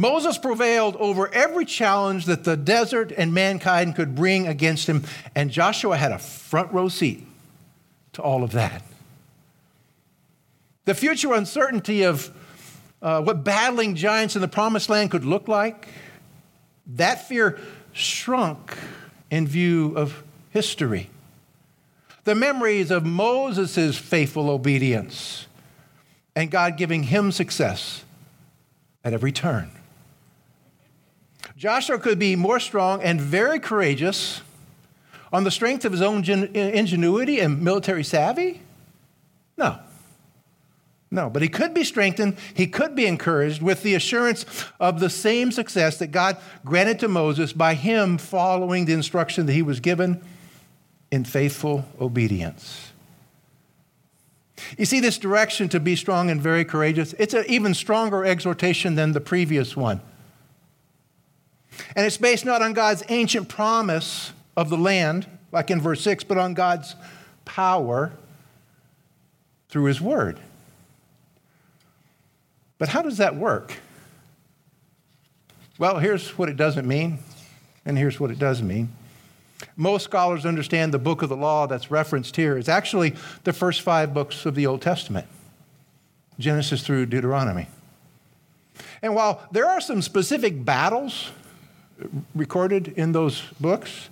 Moses 0.01 0.39
prevailed 0.39 0.97
over 0.97 1.29
every 1.35 1.67
challenge 1.67 2.25
that 2.25 2.45
the 2.45 2.57
desert 2.57 3.13
and 3.13 3.35
mankind 3.35 3.95
could 3.95 4.15
bring 4.15 4.47
against 4.47 4.89
him, 4.89 5.05
and 5.35 5.51
Joshua 5.51 5.99
had 5.99 6.11
a 6.11 6.19
front 6.19 6.73
row 6.73 6.89
seat 6.89 7.27
to 8.15 8.23
all 8.23 8.43
of 8.43 8.53
that. 8.53 8.83
The 10.87 10.95
future 10.95 11.35
uncertainty 11.35 12.05
of 12.05 12.35
uh, 13.03 13.21
what 13.21 13.45
battling 13.45 13.95
giants 13.95 14.35
in 14.37 14.41
the 14.41 14.49
promised 14.49 14.89
land 14.89 15.11
could 15.11 15.27
look 15.27 15.49
like, 15.49 15.89
that 16.87 17.29
fear 17.29 17.59
shrunk 17.93 18.79
in 19.31 19.47
view 19.47 19.95
of 19.97 20.23
history. 20.49 21.11
The 22.25 22.35
memories 22.35 22.91
of 22.91 23.05
Moses' 23.05 23.99
faithful 23.99 24.49
obedience 24.49 25.47
and 26.35 26.51
God 26.51 26.79
giving 26.79 27.03
him 27.03 27.33
success 27.33 28.03
at 29.05 29.13
every 29.13 29.33
turn. 29.33 29.73
Joshua 31.61 31.99
could 31.99 32.19
be 32.19 32.37
more 32.37 32.59
strong 32.59 33.03
and 33.03 33.21
very 33.21 33.61
courageous 33.61 34.41
on 35.31 35.45
the 35.45 35.51
strength 35.51 35.85
of 35.85 35.93
his 35.93 36.01
own 36.01 36.25
ingenuity 36.25 37.39
and 37.39 37.61
military 37.61 38.03
savvy? 38.03 38.63
No. 39.59 39.79
No, 41.11 41.29
but 41.29 41.43
he 41.43 41.51
could 41.51 41.75
be 41.75 41.85
strengthened, 41.85 42.39
he 42.55 42.67
could 42.67 42.95
be 42.95 43.05
encouraged 43.05 43.61
with 43.61 43.83
the 43.83 43.95
assurance 43.95 44.47
of 44.81 45.01
the 45.01 45.11
same 45.11 45.53
success 45.53 45.99
that 45.99 46.13
God 46.13 46.39
granted 46.65 46.99
to 47.01 47.09
Moses 47.09 47.53
by 47.53 47.75
him 47.75 48.17
following 48.17 48.87
the 48.87 48.95
instruction 48.95 49.45
that 49.45 49.53
he 49.53 49.61
was 49.61 49.81
given 49.81 50.25
in 51.11 51.27
faithful 51.27 51.85
obedience. 52.01 52.91
You 54.79 54.87
see, 54.87 55.01
this 55.01 55.19
direction 55.19 55.69
to 55.69 55.79
be 55.79 55.95
strong 55.95 56.31
and 56.31 56.41
very 56.41 56.65
courageous, 56.65 57.15
it's 57.19 57.35
an 57.35 57.45
even 57.49 57.75
stronger 57.75 58.25
exhortation 58.25 58.95
than 58.95 59.13
the 59.13 59.21
previous 59.21 59.77
one. 59.77 60.01
And 61.97 62.07
it's 62.07 62.17
based 62.17 62.45
not 62.45 62.63
on 62.63 62.73
God's 62.73 63.03
ancient 63.09 63.49
promise 63.49 64.33
of 64.57 64.71
the 64.71 64.77
land, 64.77 65.27
like 65.53 65.71
in 65.71 65.81
verse 65.81 66.03
6, 66.03 66.25
but 66.25 66.39
on 66.39 66.55
God's 66.55 66.95
power 67.45 68.13
through 69.69 69.85
his 69.85 70.01
word. 70.01 70.39
But 72.79 72.89
how 72.89 73.03
does 73.03 73.19
that 73.19 73.37
work? 73.37 73.75
Well, 75.79 75.99
here's 75.99 76.37
what 76.37 76.49
it 76.49 76.57
doesn't 76.57 76.87
mean, 76.87 77.19
and 77.85 77.97
here's 77.97 78.21
what 78.21 78.31
it 78.31 78.39
does 78.39 78.63
mean. 78.63 78.91
Most 79.77 80.05
scholars 80.05 80.45
understand 80.45 80.93
the 80.93 80.99
book 80.99 81.23
of 81.23 81.29
the 81.29 81.37
law 81.37 81.67
that's 81.67 81.91
referenced 81.91 82.37
here 82.37 82.57
is 82.57 82.69
actually 82.69 83.15
the 83.45 83.53
first 83.53 83.83
five 83.83 84.13
books 84.13 84.47
of 84.47 84.55
the 84.55 84.67
Old 84.67 84.83
Testament 84.83 85.27
Genesis 86.39 86.83
through 86.83 87.07
Deuteronomy. 87.07 87.67
And 89.03 89.15
while 89.15 89.47
there 89.53 89.67
are 89.67 89.81
some 89.81 90.03
specific 90.03 90.65
battles 90.65 91.31
recorded 92.35 92.89
in 92.89 93.13
those 93.13 93.43
books, 93.61 94.09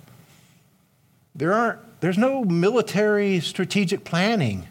there 1.35 1.53
aren't, 1.53 1.79
there's 2.01 2.17
no 2.17 2.43
military 2.43 3.39
strategic 3.39 4.03
planning 4.03 4.67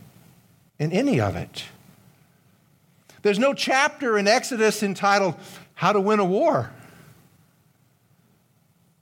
in 0.78 0.92
any 0.92 1.20
of 1.20 1.36
it. 1.36 1.64
There's 3.22 3.38
no 3.38 3.54
chapter 3.54 4.18
in 4.18 4.28
Exodus 4.28 4.82
entitled 4.82 5.34
How 5.74 5.92
to 5.92 6.00
Win 6.00 6.20
a 6.20 6.24
War. 6.24 6.70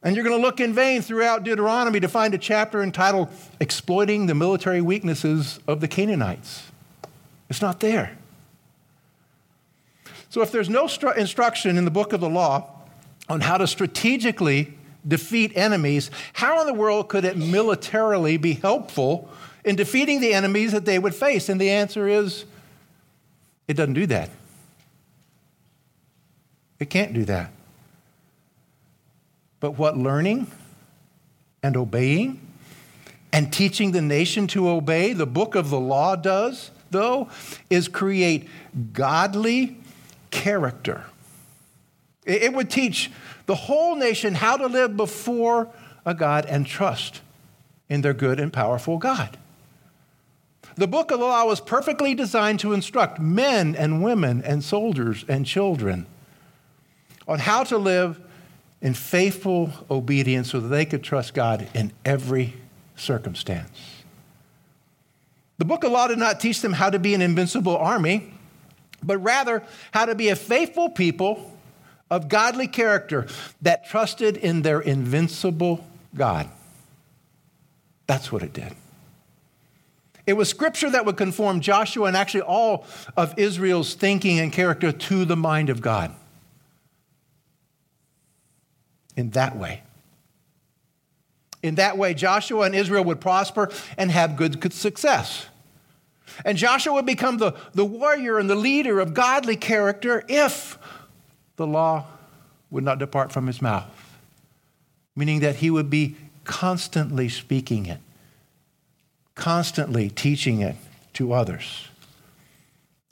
And 0.02 0.14
you're 0.14 0.24
going 0.24 0.40
to 0.40 0.42
look 0.42 0.60
in 0.60 0.72
vain 0.72 1.02
throughout 1.02 1.42
Deuteronomy 1.42 2.00
to 2.00 2.08
find 2.08 2.32
a 2.32 2.38
chapter 2.38 2.82
entitled 2.82 3.28
Exploiting 3.60 4.26
the 4.26 4.34
Military 4.34 4.80
Weaknesses 4.80 5.58
of 5.66 5.80
the 5.80 5.88
Canaanites. 5.88 6.70
It's 7.48 7.60
not 7.60 7.80
there. 7.80 8.16
So, 10.28 10.42
if 10.42 10.52
there's 10.52 10.68
no 10.68 10.84
stru- 10.84 11.16
instruction 11.16 11.78
in 11.78 11.84
the 11.84 11.90
book 11.90 12.12
of 12.12 12.20
the 12.20 12.28
law 12.28 12.75
on 13.28 13.40
how 13.40 13.58
to 13.58 13.66
strategically 13.66 14.74
defeat 15.06 15.52
enemies, 15.56 16.10
how 16.32 16.60
in 16.60 16.66
the 16.66 16.74
world 16.74 17.08
could 17.08 17.24
it 17.24 17.36
militarily 17.36 18.36
be 18.36 18.54
helpful 18.54 19.28
in 19.64 19.76
defeating 19.76 20.20
the 20.20 20.32
enemies 20.32 20.72
that 20.72 20.84
they 20.84 20.98
would 20.98 21.14
face? 21.14 21.48
And 21.48 21.60
the 21.60 21.70
answer 21.70 22.08
is 22.08 22.44
it 23.68 23.74
doesn't 23.74 23.94
do 23.94 24.06
that. 24.06 24.30
It 26.78 26.90
can't 26.90 27.14
do 27.14 27.24
that. 27.24 27.50
But 29.60 29.72
what 29.72 29.96
learning 29.96 30.50
and 31.62 31.76
obeying 31.76 32.40
and 33.32 33.52
teaching 33.52 33.92
the 33.92 34.02
nation 34.02 34.46
to 34.48 34.68
obey, 34.68 35.12
the 35.12 35.26
book 35.26 35.54
of 35.54 35.70
the 35.70 35.80
law 35.80 36.16
does, 36.16 36.70
though, 36.90 37.28
is 37.70 37.88
create 37.88 38.48
godly 38.92 39.78
character. 40.30 41.04
It 42.26 42.52
would 42.52 42.68
teach 42.68 43.10
the 43.46 43.54
whole 43.54 43.94
nation 43.94 44.34
how 44.34 44.56
to 44.56 44.66
live 44.66 44.96
before 44.96 45.68
a 46.04 46.12
God 46.12 46.44
and 46.46 46.66
trust 46.66 47.22
in 47.88 48.00
their 48.00 48.14
good 48.14 48.40
and 48.40 48.52
powerful 48.52 48.98
God. 48.98 49.38
The 50.74 50.88
book 50.88 51.10
of 51.10 51.20
the 51.20 51.24
law 51.24 51.46
was 51.46 51.60
perfectly 51.60 52.14
designed 52.14 52.60
to 52.60 52.72
instruct 52.72 53.20
men 53.20 53.74
and 53.76 54.02
women 54.02 54.42
and 54.42 54.62
soldiers 54.62 55.24
and 55.28 55.46
children 55.46 56.06
on 57.28 57.38
how 57.38 57.64
to 57.64 57.78
live 57.78 58.20
in 58.82 58.92
faithful 58.92 59.72
obedience 59.90 60.50
so 60.50 60.60
that 60.60 60.68
they 60.68 60.84
could 60.84 61.02
trust 61.02 61.32
God 61.32 61.68
in 61.74 61.92
every 62.04 62.54
circumstance. 62.96 63.78
The 65.58 65.64
book 65.64 65.84
of 65.84 65.92
law 65.92 66.08
did 66.08 66.18
not 66.18 66.40
teach 66.40 66.60
them 66.60 66.74
how 66.74 66.90
to 66.90 66.98
be 66.98 67.14
an 67.14 67.22
invincible 67.22 67.76
army, 67.76 68.34
but 69.02 69.18
rather 69.18 69.62
how 69.92 70.04
to 70.04 70.14
be 70.14 70.28
a 70.28 70.36
faithful 70.36 70.90
people 70.90 71.55
of 72.10 72.28
godly 72.28 72.68
character 72.68 73.26
that 73.62 73.88
trusted 73.88 74.36
in 74.36 74.62
their 74.62 74.80
invincible 74.80 75.84
God. 76.14 76.48
That's 78.06 78.30
what 78.30 78.42
it 78.42 78.52
did. 78.52 78.74
It 80.26 80.34
was 80.34 80.48
scripture 80.48 80.90
that 80.90 81.06
would 81.06 81.16
conform 81.16 81.60
Joshua 81.60 82.06
and 82.06 82.16
actually 82.16 82.42
all 82.42 82.84
of 83.16 83.38
Israel's 83.38 83.94
thinking 83.94 84.40
and 84.40 84.52
character 84.52 84.90
to 84.90 85.24
the 85.24 85.36
mind 85.36 85.70
of 85.70 85.80
God. 85.80 86.12
In 89.16 89.30
that 89.30 89.56
way. 89.56 89.82
In 91.62 91.76
that 91.76 91.96
way, 91.96 92.12
Joshua 92.12 92.66
and 92.66 92.74
Israel 92.74 93.04
would 93.04 93.20
prosper 93.20 93.70
and 93.96 94.10
have 94.10 94.36
good 94.36 94.72
success. 94.72 95.46
And 96.44 96.58
Joshua 96.58 96.92
would 96.94 97.06
become 97.06 97.38
the, 97.38 97.52
the 97.72 97.84
warrior 97.84 98.38
and 98.38 98.50
the 98.50 98.56
leader 98.56 99.00
of 99.00 99.14
godly 99.14 99.56
character 99.56 100.24
if 100.28 100.78
the 101.56 101.66
law 101.66 102.06
would 102.70 102.84
not 102.84 102.98
depart 102.98 103.32
from 103.32 103.46
his 103.46 103.60
mouth, 103.62 104.18
meaning 105.14 105.40
that 105.40 105.56
he 105.56 105.70
would 105.70 105.90
be 105.90 106.16
constantly 106.44 107.28
speaking 107.28 107.86
it 107.86 108.00
constantly 109.36 110.08
teaching 110.10 110.60
it 110.60 110.74
to 111.12 111.32
others. 111.32 111.86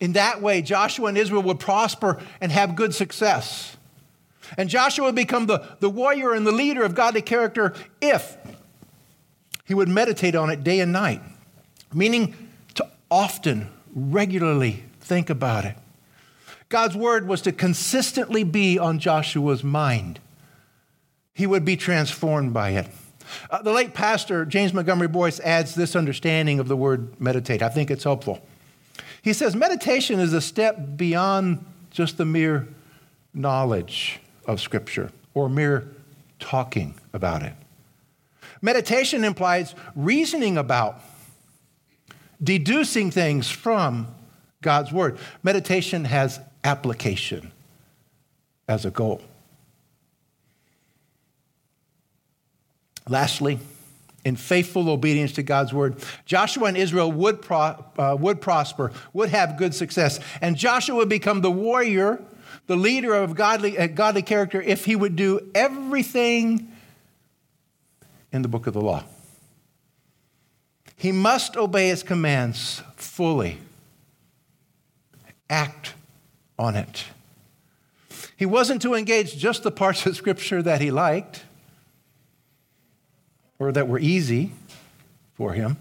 In 0.01 0.15
that 0.15 0.43
way, 0.43 0.61
Joshua 0.61 1.07
and 1.07 1.17
Israel 1.17 1.43
would 1.43 1.61
prosper 1.61 2.21
and 2.41 2.51
have 2.51 2.75
good 2.75 2.95
success. 2.95 3.77
And 4.59 4.69
Joshua 4.69 5.07
would 5.07 5.15
become 5.15 5.47
the, 5.47 5.77
the 5.79 5.89
warrior 5.89 6.33
and 6.33 6.47
the 6.47 6.53
leader 6.53 6.83
of 6.83 6.95
godly 6.95 7.23
character 7.23 7.73
if 8.01 8.37
he 9.65 9.73
would 9.73 9.89
meditate 9.89 10.35
on 10.35 10.51
it 10.51 10.65
day 10.65 10.81
and 10.81 10.93
night, 10.93 11.23
meaning 11.93 12.35
to 12.75 12.87
often, 13.11 13.71
regularly 13.95 14.83
think 15.01 15.31
about 15.31 15.65
it. 15.65 15.77
God's 16.69 16.97
word 16.97 17.29
was 17.29 17.43
to 17.43 17.53
consistently 17.53 18.45
be 18.45 18.79
on 18.79 18.99
Joshua's 18.99 19.63
mind. 19.63 20.21
He 21.35 21.47
would 21.47 21.65
be 21.65 21.77
transformed 21.77 22.53
by 22.53 22.71
it. 22.71 22.87
Uh, 23.51 23.63
the 23.63 23.73
late 23.73 23.95
pastor, 23.95 24.45
James 24.45 24.73
Montgomery 24.73 25.09
Boice, 25.09 25.41
adds 25.41 25.75
this 25.75 25.97
understanding 25.97 26.59
of 26.61 26.69
the 26.69 26.77
word 26.77 27.21
meditate. 27.21 27.63
I 27.63 27.69
think 27.69 27.91
it's 27.91 28.05
helpful. 28.05 28.41
He 29.23 29.33
says 29.33 29.57
meditation 29.57 30.21
is 30.21 30.33
a 30.33 30.41
step 30.41 30.97
beyond 30.97 31.65
just 31.91 32.19
the 32.19 32.25
mere 32.25 32.69
knowledge 33.33 34.21
of 34.47 34.61
Scripture 34.61 35.11
or 35.33 35.49
mere 35.49 35.89
talking 36.39 36.95
about 37.13 37.43
it. 37.43 37.55
Meditation 38.61 39.25
implies 39.25 39.75
reasoning 39.95 40.57
about, 40.57 41.01
deducing 42.43 43.11
things 43.11 43.51
from 43.51 44.07
God's 44.63 44.93
Word. 44.93 45.19
Meditation 45.43 46.05
has 46.05 46.41
application 46.65 47.53
as 48.67 48.85
a 48.85 48.91
goal. 48.91 49.21
Lastly, 53.09 53.59
in 54.25 54.37
faithful 54.37 54.89
obedience 54.89 55.33
to 55.33 55.43
God's 55.43 55.75
word, 55.75 55.97
Joshua 56.25 56.69
and 56.69 56.77
Israel 56.77 57.13
would, 57.13 57.43
pro, 57.43 57.85
uh, 57.99 58.17
would 58.19 58.41
prosper, 58.41 58.91
would 59.13 59.29
have 59.29 59.59
good 59.59 59.75
success. 59.75 60.19
And 60.41 60.57
Joshua 60.57 60.97
would 60.97 61.11
become 61.11 61.43
the 61.43 61.51
warrior, 61.51 62.23
the 62.67 62.77
leader 62.77 63.15
of 63.15 63.35
godly, 63.35 63.77
uh, 63.79 63.89
godly 63.89 64.23
character, 64.23 64.63
if 64.63 64.87
he 64.87 64.97
would 64.97 65.17
do 65.17 65.51
everything 65.55 66.73
in 68.33 68.41
the 68.41 68.49
book 68.49 68.67
of 68.67 68.73
the 68.73 68.81
law. 68.81 69.05
He 70.97 71.13
must 71.13 71.59
obey 71.59 71.89
his 71.89 72.03
commands 72.03 72.83
fully, 72.97 73.59
act 75.51 75.93
on 76.59 76.77
it. 76.77 77.05
He 78.37 78.47
wasn't 78.47 78.83
to 78.83 78.95
engage 78.95 79.37
just 79.37 79.63
the 79.63 79.71
parts 79.71 80.07
of 80.07 80.17
Scripture 80.17 80.63
that 80.63 80.81
he 80.81 80.91
liked 80.91 81.45
or 83.59 83.73
that 83.73 83.89
were 83.89 83.99
easy 83.99 84.53
for 85.35 85.53
him. 85.53 85.77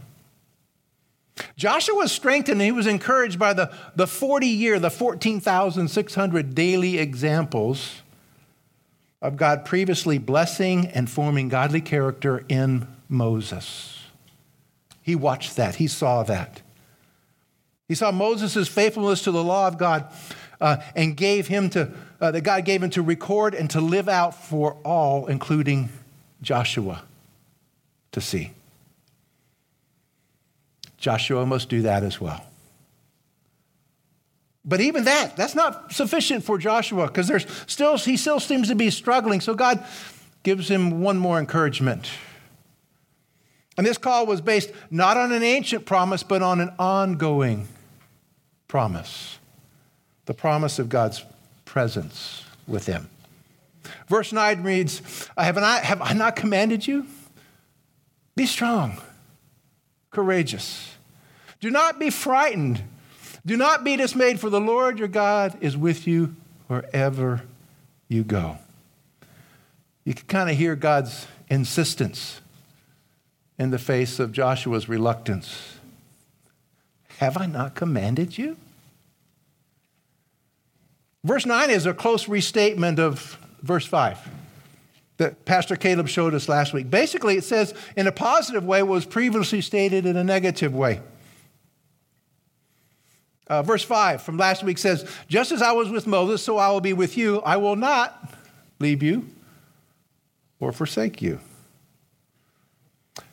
Joshua 1.56 1.96
was 1.96 2.12
strengthened 2.12 2.62
and 2.62 2.66
he 2.66 2.72
was 2.72 2.88
encouraged 2.88 3.40
by 3.40 3.54
the, 3.54 3.72
the 3.96 4.08
40 4.08 4.48
year, 4.48 4.80
the 4.80 4.92
14,600 4.92 6.56
daily 6.56 6.98
examples 7.00 8.02
of 9.22 9.38
God 9.38 9.66
previously 9.66 10.18
blessing 10.18 10.88
and 10.88 11.10
forming 11.10 11.50
godly 11.50 11.82
character 11.82 12.44
in 12.50 12.88
Moses. 13.10 14.04
He 15.02 15.16
watched 15.16 15.56
that, 15.56 15.76
he 15.76 15.88
saw 15.88 16.24
that. 16.24 16.62
He 17.88 17.96
saw 17.96 18.12
Moses' 18.12 18.68
faithfulness 18.68 19.24
to 19.24 19.32
the 19.32 19.44
law 19.44 19.68
of 19.68 19.78
God 19.78 20.08
uh, 20.62 20.78
and 20.96 21.18
gave 21.18 21.48
him 21.48 21.70
to, 21.72 21.92
uh, 22.22 22.32
that 22.32 22.42
God 22.42 22.66
gave 22.66 22.82
him 22.84 22.90
to 22.92 23.02
record 23.02 23.54
and 23.54 23.70
to 23.72 23.82
live 23.82 24.08
out 24.08 24.36
for 24.36 24.78
all, 24.84 25.28
including 25.28 25.90
Joshua, 26.42 27.04
to 28.12 28.22
see. 28.22 28.52
Joshua 30.98 31.46
must 31.46 31.70
do 31.70 31.82
that 31.82 32.04
as 32.04 32.22
well. 32.22 32.46
But 34.66 34.80
even 34.80 35.04
that, 35.04 35.36
that's 35.36 35.56
not 35.56 35.92
sufficient 35.92 36.46
for 36.46 36.58
Joshua 36.58 37.08
because 37.08 37.28
there's 37.28 37.46
still 37.68 37.98
he 37.98 38.16
still 38.16 38.40
seems 38.40 38.70
to 38.70 38.76
be 38.76 38.90
struggling. 38.90 39.42
So 39.42 39.54
God 39.54 39.86
gives 40.44 40.70
him 40.70 41.02
one 41.02 41.18
more 41.18 41.40
encouragement. 41.40 42.10
And 43.78 43.86
this 43.86 43.98
call 43.98 44.26
was 44.26 44.40
based 44.40 44.72
not 44.92 45.18
on 45.18 45.32
an 45.32 45.44
ancient 45.44 45.86
promise, 45.86 46.24
but 46.24 46.42
on 46.42 46.62
an 46.62 46.72
ongoing 46.78 47.68
promise. 48.68 49.40
The 50.26 50.34
promise 50.34 50.80
of 50.80 50.90
God's 50.90 51.24
presence 51.66 52.44
with 52.68 52.86
them. 52.86 53.10
Verse 54.08 54.32
9 54.32 54.64
reads, 54.64 55.30
have 55.38 55.58
I, 55.58 55.80
have 55.80 56.02
I 56.02 56.14
not 56.14 56.36
commanded 56.36 56.88
you? 56.88 57.06
Be 58.36 58.46
strong, 58.46 59.02
courageous. 60.12 60.96
Do 61.60 61.70
not 61.70 62.00
be 62.00 62.10
frightened 62.10 62.84
do 63.46 63.58
not 63.58 63.84
be 63.84 63.98
dismayed, 63.98 64.40
for 64.40 64.50
the 64.50 64.62
Lord 64.62 65.00
your 65.00 65.10
God 65.10 65.58
is 65.60 65.76
with 65.76 66.08
you 66.08 66.36
wherever 66.68 67.42
you 68.08 68.24
go. 68.24 68.58
You 70.06 70.14
can 70.14 70.26
kind 70.28 70.50
of 70.50 70.58
hear 70.58 70.76
God's 70.76 71.28
insistence 71.50 72.40
in 73.60 73.72
the 73.72 73.80
face 73.80 74.20
of 74.20 74.32
Joshua's 74.32 74.88
reluctance. 74.88 75.78
Have 77.18 77.38
I 77.38 77.46
not 77.46 77.76
commanded 77.76 78.38
you? 78.38 78.56
Verse 81.24 81.46
9 81.46 81.70
is 81.70 81.86
a 81.86 81.94
close 81.94 82.28
restatement 82.28 83.00
of 83.00 83.38
verse 83.62 83.86
5 83.86 84.20
that 85.18 85.46
Pastor 85.46 85.76
Caleb 85.76 86.08
showed 86.08 86.34
us 86.34 86.50
last 86.50 86.74
week. 86.74 86.90
Basically, 86.90 87.38
it 87.38 87.44
says 87.44 87.74
in 87.96 88.08
a 88.08 88.12
positive 88.12 88.66
way 88.66 88.84
what 88.84 88.92
was 88.92 89.06
previously 89.06 89.62
stated 89.62 90.06
in 90.06 90.18
a 90.18 90.24
negative 90.24 90.74
way. 90.74 91.02
Uh, 93.48 93.62
verse 93.62 93.84
5 93.84 94.22
from 94.22 94.38
last 94.38 94.64
week 94.64 94.78
says, 94.78 95.10
Just 95.28 95.52
as 95.52 95.62
I 95.62 95.72
was 95.72 95.90
with 95.90 96.08
Moses, 96.08 96.42
so 96.42 96.58
I 96.58 96.70
will 96.72 96.82
be 96.82 96.94
with 96.94 97.18
you. 97.18 97.42
I 97.42 97.58
will 97.58 97.76
not 97.76 98.34
leave 98.80 99.04
you 99.04 99.30
or 100.60 100.72
forsake 100.72 101.22
you. 101.22 101.40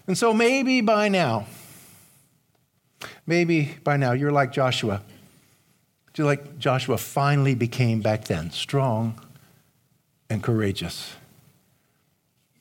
And 0.07 0.19
so 0.19 0.35
maybe 0.35 0.81
by 0.81 1.09
now, 1.09 1.47
maybe 3.27 3.77
by 3.85 3.97
now, 3.97 4.13
you're 4.13 4.33
like 4.33 4.53
Joshua. 4.53 5.03
You're 6.17 6.27
like 6.27 6.59
Joshua 6.59 6.99
finally 6.99 7.55
became 7.55 8.01
back 8.01 8.25
then 8.25 8.51
strong 8.51 9.21
and 10.29 10.43
courageous. 10.43 11.15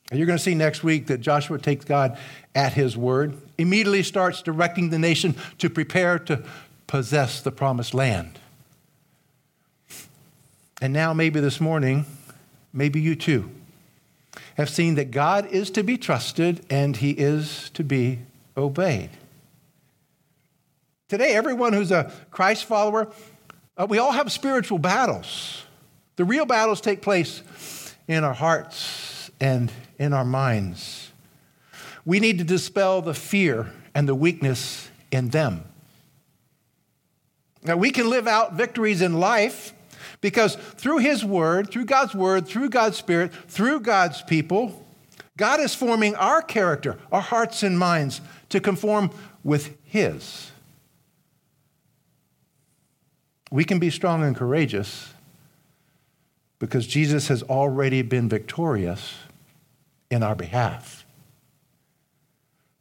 And 0.09 0.17
you're 0.17 0.27
going 0.27 0.37
to 0.37 0.43
see 0.43 0.55
next 0.55 0.83
week 0.83 1.07
that 1.07 1.19
Joshua 1.19 1.59
takes 1.59 1.85
God 1.85 2.17
at 2.55 2.73
his 2.73 2.97
word, 2.97 3.37
immediately 3.57 4.01
starts 4.01 4.41
directing 4.41 4.89
the 4.89 4.99
nation 4.99 5.35
to 5.59 5.69
prepare 5.69 6.17
to, 6.19 6.43
possess 6.89 7.41
the 7.41 7.51
promised 7.51 7.93
land. 7.93 8.39
And 10.81 10.91
now, 10.91 11.13
maybe 11.13 11.39
this 11.39 11.61
morning, 11.61 12.05
maybe 12.73 12.99
you 12.99 13.15
too 13.15 13.51
have 14.55 14.69
seen 14.69 14.95
that 14.95 15.11
God 15.11 15.45
is 15.47 15.69
to 15.71 15.83
be 15.83 15.97
trusted 15.97 16.65
and 16.69 16.97
he 16.97 17.11
is 17.11 17.69
to 17.75 17.83
be 17.83 18.19
obeyed. 18.57 19.11
Today, 21.07 21.33
everyone 21.35 21.73
who's 21.73 21.91
a 21.91 22.11
Christ 22.31 22.65
follower, 22.65 23.11
uh, 23.79 23.87
we 23.87 23.97
all 23.97 24.11
have 24.11 24.31
spiritual 24.31 24.77
battles. 24.77 25.63
The 26.17 26.25
real 26.25 26.45
battles 26.45 26.81
take 26.81 27.01
place 27.01 27.95
in 28.07 28.23
our 28.23 28.33
hearts 28.33 29.31
and 29.39 29.71
in 29.97 30.11
our 30.11 30.25
minds. 30.25 31.11
We 32.05 32.19
need 32.19 32.39
to 32.39 32.43
dispel 32.43 33.01
the 33.01 33.13
fear 33.13 33.71
and 33.95 34.07
the 34.07 34.15
weakness 34.15 34.89
in 35.11 35.29
them. 35.29 35.63
Now, 37.63 37.77
we 37.77 37.91
can 37.91 38.09
live 38.09 38.27
out 38.27 38.53
victories 38.53 39.01
in 39.01 39.19
life 39.19 39.73
because 40.21 40.55
through 40.55 40.97
His 40.97 41.23
Word, 41.23 41.71
through 41.71 41.85
God's 41.85 42.13
Word, 42.13 42.47
through 42.47 42.69
God's 42.69 42.97
Spirit, 42.97 43.33
through 43.33 43.81
God's 43.81 44.21
people, 44.21 44.85
God 45.37 45.61
is 45.61 45.73
forming 45.73 46.15
our 46.15 46.41
character, 46.41 46.97
our 47.11 47.21
hearts 47.21 47.63
and 47.63 47.79
minds 47.79 48.19
to 48.49 48.59
conform 48.59 49.11
with 49.43 49.77
His. 49.85 50.51
We 53.49 53.63
can 53.63 53.79
be 53.79 53.89
strong 53.89 54.23
and 54.23 54.35
courageous 54.35 55.13
because 56.59 56.85
Jesus 56.85 57.29
has 57.29 57.41
already 57.43 58.01
been 58.01 58.29
victorious 58.29 59.15
in 60.11 60.23
our 60.23 60.35
behalf. 60.35 61.05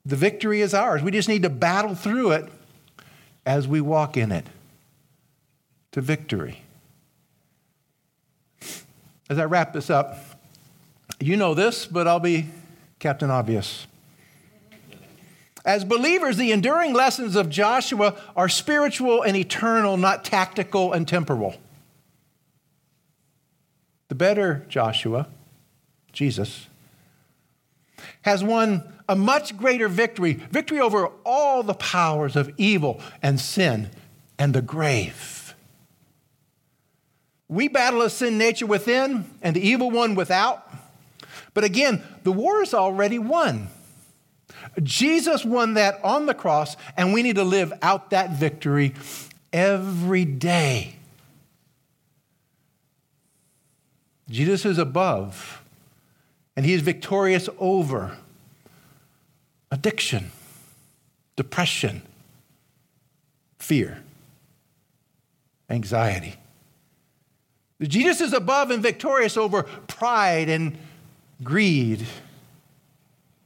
The 0.05 0.17
victory 0.17 0.61
is 0.61 0.75
ours. 0.75 1.03
We 1.03 1.11
just 1.11 1.29
need 1.29 1.43
to 1.43 1.51
battle 1.51 1.95
through 1.95 2.33
it 2.33 2.51
as 3.47 3.69
we 3.69 3.81
walk 3.81 4.17
in 4.17 4.33
it 4.33 4.47
to 5.93 6.01
victory. 6.01 6.63
As 9.31 9.39
I 9.39 9.45
wrap 9.45 9.73
this 9.73 9.91
up, 9.91 10.19
you 11.21 11.37
know 11.37 11.55
this, 11.55 11.87
but 11.87 12.07
I'll 12.07 12.21
be 12.21 12.47
Captain 12.99 13.31
Obvious. 13.31 13.87
As 15.69 15.85
believers, 15.85 16.39
the 16.39 16.51
enduring 16.51 16.95
lessons 16.95 17.37
of 17.37 17.51
Joshua 17.51 18.19
are 18.35 18.49
spiritual 18.49 19.21
and 19.21 19.37
eternal, 19.37 19.99
not 19.99 20.25
tactical 20.25 20.95
and 20.95 21.07
temporal. 21.07 21.57
The 24.09 24.15
better 24.15 24.65
Joshua, 24.71 25.29
Jesus, 26.11 26.69
has 28.23 28.43
won 28.43 28.83
a 29.11 29.15
much 29.15 29.59
greater 29.59 29.89
victory 29.89 30.33
victory 30.51 30.81
over 30.81 31.11
all 31.27 31.63
the 31.63 31.75
powers 31.75 32.35
of 32.35 32.51
evil 32.57 33.03
and 33.23 33.39
sin 33.39 33.91
and 34.39 34.55
the 34.55 34.63
grave. 34.63 35.55
We 37.47 37.69
battle 37.69 38.01
a 38.01 38.09
sin 38.09 38.39
nature 38.39 38.65
within 38.65 39.31
and 39.43 39.55
the 39.55 39.61
evil 39.61 39.91
one 39.91 40.15
without. 40.15 40.67
But 41.53 41.65
again, 41.65 42.03
the 42.23 42.33
war 42.33 42.63
is 42.63 42.73
already 42.73 43.19
won. 43.19 43.69
Jesus 44.83 45.45
won 45.45 45.75
that 45.75 46.03
on 46.05 46.27
the 46.27 46.35
cross, 46.35 46.77
and 46.97 47.13
we 47.13 47.23
need 47.23 47.37
to 47.37 47.45
live 47.45 47.73
out 47.83 48.11
that 48.11 48.31
victory 48.31 48.95
every 49.53 50.25
day. 50.25 50.95
Jesus 54.29 54.65
is 54.65 54.79
above, 54.79 55.63
and 56.57 56.67
he 56.67 56.75
is 56.75 56.83
victorious 56.83 57.49
over 57.59 58.17
addiction, 59.71 60.31
depression, 61.37 62.03
fear, 63.59 64.03
anxiety. 65.71 66.37
Jesus 67.81 68.21
is 68.21 68.33
above 68.33 68.71
and 68.71 68.83
victorious 68.83 69.37
over 69.37 69.63
pride 69.63 70.49
and 70.49 70.77
greed 71.43 72.07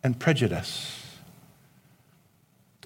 and 0.02 0.18
prejudice. 0.18 1.01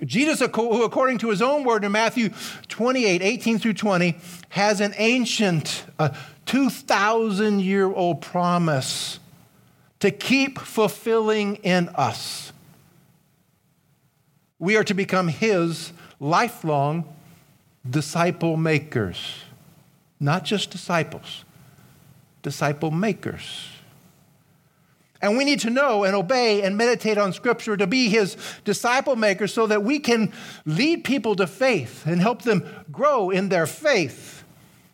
Jesus, 0.05 0.41
who 0.41 0.85
according 0.85 1.19
to 1.19 1.31
his 1.31 1.41
own 1.41 1.65
word 1.65 1.85
in 1.85 1.93
Matthew 1.93 2.31
28 2.69 3.23
18 3.23 3.59
through 3.59 3.75
20, 3.75 4.19
has 4.51 4.81
an 4.81 4.95
ancient, 4.97 5.85
a 5.99 6.15
2,000 6.45 7.61
year 7.61 7.87
old 7.87 8.21
promise 8.21 9.19
to 10.01 10.11
keep 10.11 10.59
fulfilling 10.59 11.57
in 11.57 11.89
us. 11.91 12.53
We 14.59 14.77
are 14.77 14.85
to 14.85 14.95
become 14.95 15.29
his 15.29 15.93
lifelong 16.21 17.05
disciple 17.89 18.57
makers, 18.57 19.45
not 20.21 20.45
just 20.45 20.71
disciples, 20.71 21.45
disciple 22.43 22.91
makers. 22.91 23.76
And 25.27 25.37
we 25.37 25.45
need 25.45 25.59
to 25.61 25.71
know 25.71 26.05
and 26.05 26.15
obey 26.15 26.62
and 26.62 26.77
meditate 26.77 27.19
on 27.19 27.33
Scripture 27.33 27.77
to 27.77 27.89
be 27.89 28.09
His 28.09 28.37
disciple 28.65 29.17
makers 29.17 29.53
so 29.53 29.67
that 29.67 29.83
we 29.83 29.99
can 29.99 30.33
lead 30.65 31.03
people 31.03 31.35
to 31.35 31.49
faith 31.49 32.07
and 32.07 32.21
help 32.21 32.43
them 32.43 32.65
grow 32.93 33.31
in 33.31 33.49
their 33.49 33.67
faith. 33.67 34.45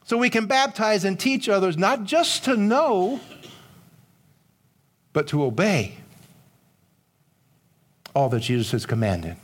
So 0.04 0.16
we 0.16 0.30
can 0.30 0.46
baptize 0.46 1.04
and 1.04 1.20
teach 1.20 1.50
others 1.50 1.76
not 1.76 2.04
just 2.04 2.44
to 2.44 2.56
know, 2.56 3.20
but 5.12 5.26
to 5.26 5.44
obey 5.44 5.96
all 8.14 8.30
that 8.30 8.40
Jesus 8.40 8.72
has 8.72 8.86
commanded. 8.86 9.36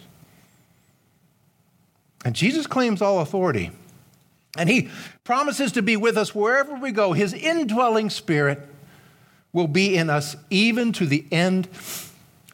And 2.24 2.35
Jesus 2.35 2.66
claims 2.66 3.03
all 3.03 3.20
authority. 3.20 3.72
And 4.57 4.70
He 4.70 4.88
promises 5.22 5.72
to 5.72 5.83
be 5.83 5.98
with 5.98 6.16
us 6.16 6.35
wherever 6.35 6.77
we 6.77 6.92
go. 6.92 7.12
His 7.12 7.35
indwelling 7.35 8.09
spirit 8.09 8.66
will 9.52 9.68
be 9.68 9.96
in 9.96 10.11
us 10.11 10.37
even 10.50 10.92
to 10.92 11.06
the 11.06 11.24
end 11.30 11.68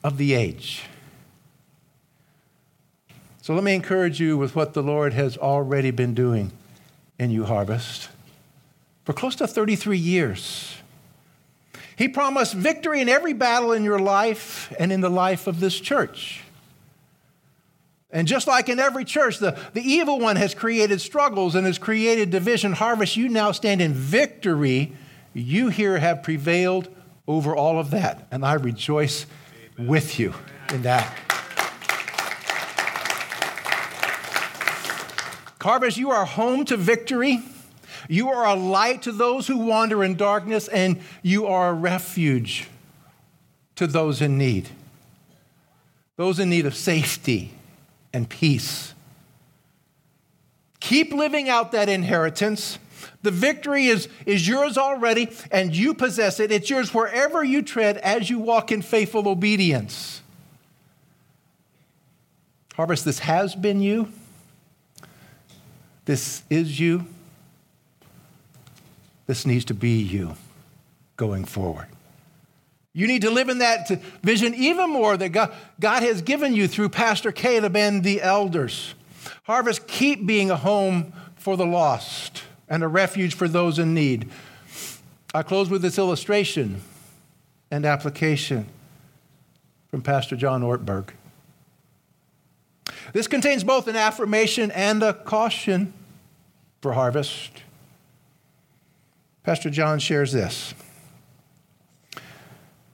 of 0.02 0.16
the 0.16 0.35
age. 0.35 0.83
So 3.42 3.54
let 3.54 3.64
me 3.64 3.74
encourage 3.74 4.20
you 4.20 4.38
with 4.38 4.57
what 4.57 4.72
the 4.72 4.83
Lord 4.83 5.12
has 5.12 5.37
already 5.37 5.90
been 5.90 6.14
doing 6.14 6.50
in 7.18 7.30
you, 7.30 7.44
Harvest. 7.44 8.09
For 9.04 9.12
close 9.12 9.37
to 9.37 9.46
33 9.46 9.98
years, 9.98 10.76
He 11.96 12.09
promised 12.09 12.54
victory 12.54 13.00
in 13.00 13.09
every 13.09 13.35
battle 13.35 13.72
in 13.72 13.85
your 13.85 13.98
life 13.98 14.72
and 14.78 14.90
in 14.90 15.00
the 15.00 15.11
life 15.11 15.46
of 15.46 15.61
this 15.61 15.78
church. 15.78 16.42
And 18.11 18.28
just 18.28 18.46
like 18.46 18.68
in 18.68 18.78
every 18.78 19.04
church, 19.04 19.38
the, 19.38 19.59
the 19.74 19.83
evil 19.83 20.20
one 20.20 20.37
has 20.37 20.54
created 20.54 21.00
struggles 21.00 21.54
and 21.54 21.66
has 21.66 21.78
created 21.78 22.30
division. 22.30 22.72
Harvest, 22.72 23.16
you 23.16 23.28
now 23.28 23.52
stand 23.52 23.83
in 23.83 23.92
victory 23.92 24.92
you 25.35 25.68
here 25.68 25.99
have 25.99 26.23
prevailed 26.23 26.88
over 27.27 27.55
all 27.55 27.79
of 27.79 27.90
that, 27.90 28.27
and 28.31 28.44
I 28.44 28.55
rejoice 28.55 29.27
Amen. 29.77 29.88
with 29.88 30.18
you 30.18 30.35
in 30.73 30.83
that. 30.83 31.18
Harvest, 35.61 35.97
you 35.97 36.11
are 36.11 36.27
home 36.27 36.66
to 36.66 36.77
victory. 36.77 37.40
You 38.07 38.29
are 38.29 38.47
a 38.47 38.55
light 38.55 39.01
to 39.03 39.12
those 39.12 39.47
who 39.47 39.57
wander 39.57 40.05
in 40.05 40.14
darkness, 40.14 40.68
and 40.68 41.01
you 41.23 41.47
are 41.47 41.70
a 41.70 41.73
refuge 41.73 42.68
to 43.77 43.87
those 43.87 44.20
in 44.20 44.37
need. 44.37 44.68
Those 46.16 46.38
in 46.38 46.51
need 46.51 46.66
of 46.66 46.77
safety 46.77 47.55
and 48.12 48.29
peace. 48.29 48.92
Keep 50.81 51.14
living 51.14 51.49
out 51.49 51.73
that 51.73 51.88
inheritance 51.88 52.79
the 53.23 53.31
victory 53.31 53.87
is, 53.87 54.09
is 54.27 54.47
yours 54.47 54.77
already, 54.79 55.31
and 55.51 55.75
you 55.75 55.95
possess 55.95 56.40
it. 56.40 56.53
It's 56.53 56.71
yours 56.71 56.93
wherever 56.93 57.43
you 57.43 57.62
tread 57.62 57.99
as 57.99 58.31
you 58.31 58.38
walk 58.38 58.73
in 58.73 58.83
faithful 58.83 59.29
obedience. 59.29 60.23
Harvest, 62.75 63.05
this 63.05 63.21
has 63.21 63.55
been 63.55 63.81
you. 63.81 64.09
This 66.05 66.43
is 66.51 66.79
you. 66.79 67.07
This 69.27 69.47
needs 69.47 69.64
to 69.67 69.75
be 69.75 70.03
you 70.03 70.35
going 71.17 71.45
forward. 71.45 71.87
You 72.93 73.07
need 73.07 73.23
to 73.23 73.31
live 73.31 73.49
in 73.49 73.59
that 73.59 73.88
vision 74.23 74.55
even 74.55 74.90
more 74.90 75.17
that 75.17 75.31
God, 75.31 75.53
God 75.81 76.03
has 76.03 76.23
given 76.23 76.55
you 76.55 76.69
through 76.69 76.90
Pastor 76.90 77.33
Caleb 77.33 77.75
and 77.75 78.05
the 78.05 78.23
elders. 78.23 78.95
Harvest, 79.45 79.87
keep 79.87 80.27
being 80.27 80.51
a 80.51 80.57
home 80.57 81.12
for 81.37 81.57
the 81.57 81.67
lost 81.67 82.45
and 82.68 82.83
a 82.83 82.88
refuge 82.88 83.35
for 83.35 83.48
those 83.48 83.79
in 83.79 83.94
need. 83.94 84.31
I 85.35 85.42
close 85.42 85.68
with 85.68 85.83
this 85.83 85.98
illustration 85.98 86.81
and 87.70 87.85
application 87.85 88.66
from 89.90 90.03
Pastor 90.03 90.37
John 90.37 90.62
Ortberg. 90.62 91.11
This 93.12 93.27
contains 93.27 93.64
both 93.64 93.88
an 93.88 93.96
affirmation 93.96 94.70
and 94.70 95.03
a 95.03 95.12
caution 95.12 95.92
for 96.81 96.92
harvest. 96.92 97.50
Pastor 99.42 99.70
John 99.70 99.98
shares 99.98 100.33
this. 100.33 100.74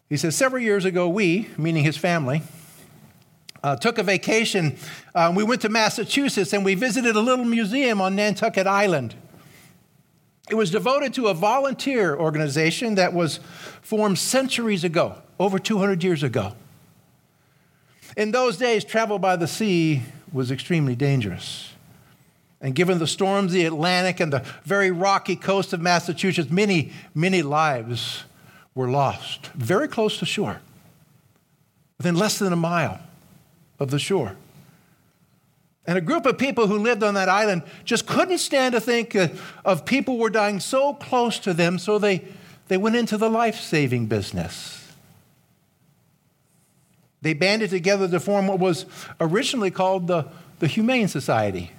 He 0.09 0.17
says, 0.17 0.37
Several 0.37 0.63
years 0.63 0.85
ago, 0.85 1.09
we, 1.09 1.49
meaning 1.57 1.85
his 1.85 1.97
family, 1.97 2.43
uh, 3.63 3.77
took 3.77 3.99
a 3.99 4.03
vacation. 4.03 4.77
Uh, 5.15 5.33
we 5.35 5.45
went 5.45 5.63
to 5.63 5.69
Massachusetts 5.69 6.53
and 6.53 6.65
we 6.65 6.75
visited 6.75 7.17
a 7.17 7.21
little 7.21 7.45
museum 7.45 8.01
on 8.01 8.17
Nantucket 8.17 8.67
Island. 8.67 9.15
It 10.51 10.57
was 10.57 10.73
devoted 10.73 11.15
to 11.15 11.29
a 11.29 11.35
volunteer 11.35 12.17
organization 12.17 12.97
that 12.97 13.13
was 13.13 13.39
formed 13.83 14.19
centuries 14.19 14.83
ago, 14.83 15.23
over 15.39 15.61
200 15.61 16.03
years 16.03 16.25
ago. 16.25 16.55
In 18.17 18.33
those 18.33 18.57
days, 18.57 18.85
travel 18.85 19.21
by 19.21 19.37
the 19.37 19.47
sea 19.47 20.03
was 20.33 20.51
extremely 20.51 20.97
dangerous. 20.97 21.73
And 22.61 22.75
given 22.75 22.99
the 22.99 23.07
storms, 23.07 23.53
the 23.53 23.65
Atlantic, 23.65 24.19
and 24.19 24.33
the 24.33 24.45
very 24.65 24.91
rocky 24.91 25.37
coast 25.37 25.73
of 25.73 25.81
Massachusetts, 25.81 26.51
many, 26.51 26.91
many 27.15 27.43
lives 27.43 28.25
were 28.75 28.91
lost 28.91 29.47
very 29.55 29.87
close 29.87 30.19
to 30.19 30.27
shore, 30.27 30.61
within 31.97 32.17
less 32.17 32.41
than 32.41 32.53
a 32.53 32.57
mile 32.57 32.99
of 33.79 33.93
the 33.93 34.01
shore. 34.01 34.35
And 35.91 35.99
a 35.99 36.01
group 36.01 36.25
of 36.25 36.39
people 36.39 36.69
who 36.69 36.79
lived 36.79 37.03
on 37.03 37.15
that 37.15 37.29
island 37.29 37.65
just 37.85 38.07
couldn't 38.07 38.39
stand 38.39 38.75
to 38.75 38.81
think 38.81 39.17
uh, 39.17 39.27
of 39.65 39.85
people 39.85 40.19
were 40.19 40.31
dying 40.31 40.61
so 40.61 40.95
close 40.95 41.41
to 41.41 41.53
them, 41.53 41.81
so 41.81 41.99
they, 41.99 42.25
they 42.69 42.77
went 42.77 42.95
into 42.95 43.17
the 43.17 43.29
life 43.29 43.57
saving 43.57 44.07
business. 44.07 44.89
They 47.23 47.35
banded 47.35 47.71
together 47.71 48.07
to 48.07 48.21
form 48.21 48.47
what 48.47 48.61
was 48.61 48.87
originally 49.21 49.73
called 49.73 50.07
the, 50.07 50.29
the 50.61 50.69
Humane 50.69 51.09
Society. 51.09 51.73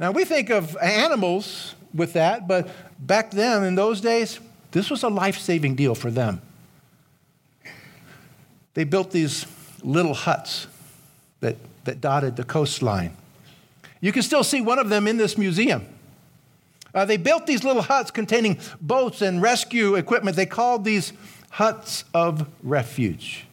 Now, 0.00 0.10
we 0.10 0.24
think 0.24 0.50
of 0.50 0.76
animals 0.78 1.76
with 1.94 2.14
that, 2.14 2.48
but 2.48 2.68
back 2.98 3.30
then, 3.30 3.62
in 3.62 3.76
those 3.76 4.00
days, 4.00 4.40
this 4.72 4.90
was 4.90 5.04
a 5.04 5.08
life 5.08 5.38
saving 5.38 5.76
deal 5.76 5.94
for 5.94 6.10
them. 6.10 6.42
They 8.74 8.82
built 8.82 9.12
these 9.12 9.46
little 9.84 10.14
huts 10.14 10.66
that 11.38 11.54
that 11.86 12.00
dotted 12.00 12.36
the 12.36 12.44
coastline. 12.44 13.16
You 14.00 14.12
can 14.12 14.22
still 14.22 14.44
see 14.44 14.60
one 14.60 14.78
of 14.78 14.88
them 14.88 15.08
in 15.08 15.16
this 15.16 15.38
museum. 15.38 15.86
Uh, 16.94 17.04
they 17.04 17.16
built 17.16 17.46
these 17.46 17.64
little 17.64 17.82
huts 17.82 18.10
containing 18.10 18.58
boats 18.80 19.20
and 19.20 19.42
rescue 19.42 19.96
equipment. 19.96 20.36
They 20.36 20.46
called 20.46 20.84
these 20.84 21.12
huts 21.50 22.04
of 22.14 22.48
refuge. 22.62 23.46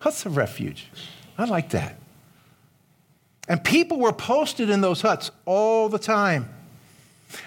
Huts 0.00 0.24
of 0.26 0.36
refuge. 0.36 0.88
I 1.36 1.44
like 1.44 1.70
that. 1.70 1.96
And 3.48 3.62
people 3.62 3.98
were 3.98 4.12
posted 4.12 4.70
in 4.70 4.80
those 4.80 5.02
huts 5.02 5.30
all 5.44 5.88
the 5.88 5.98
time. 5.98 6.48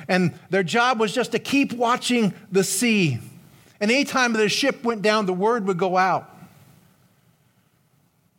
And 0.08 0.34
their 0.50 0.64
job 0.64 1.00
was 1.00 1.14
just 1.14 1.32
to 1.32 1.40
keep 1.40 1.74
watching 1.74 2.34
the 2.52 2.64
sea. 2.64 3.20
And 3.80 3.92
anytime 3.92 4.34
the 4.34 4.50
ship 4.50 4.84
went 4.84 5.02
down, 5.02 5.26
the 5.26 5.34
word 5.34 5.66
would 5.68 5.78
go 5.78 5.98
out. 5.98 6.33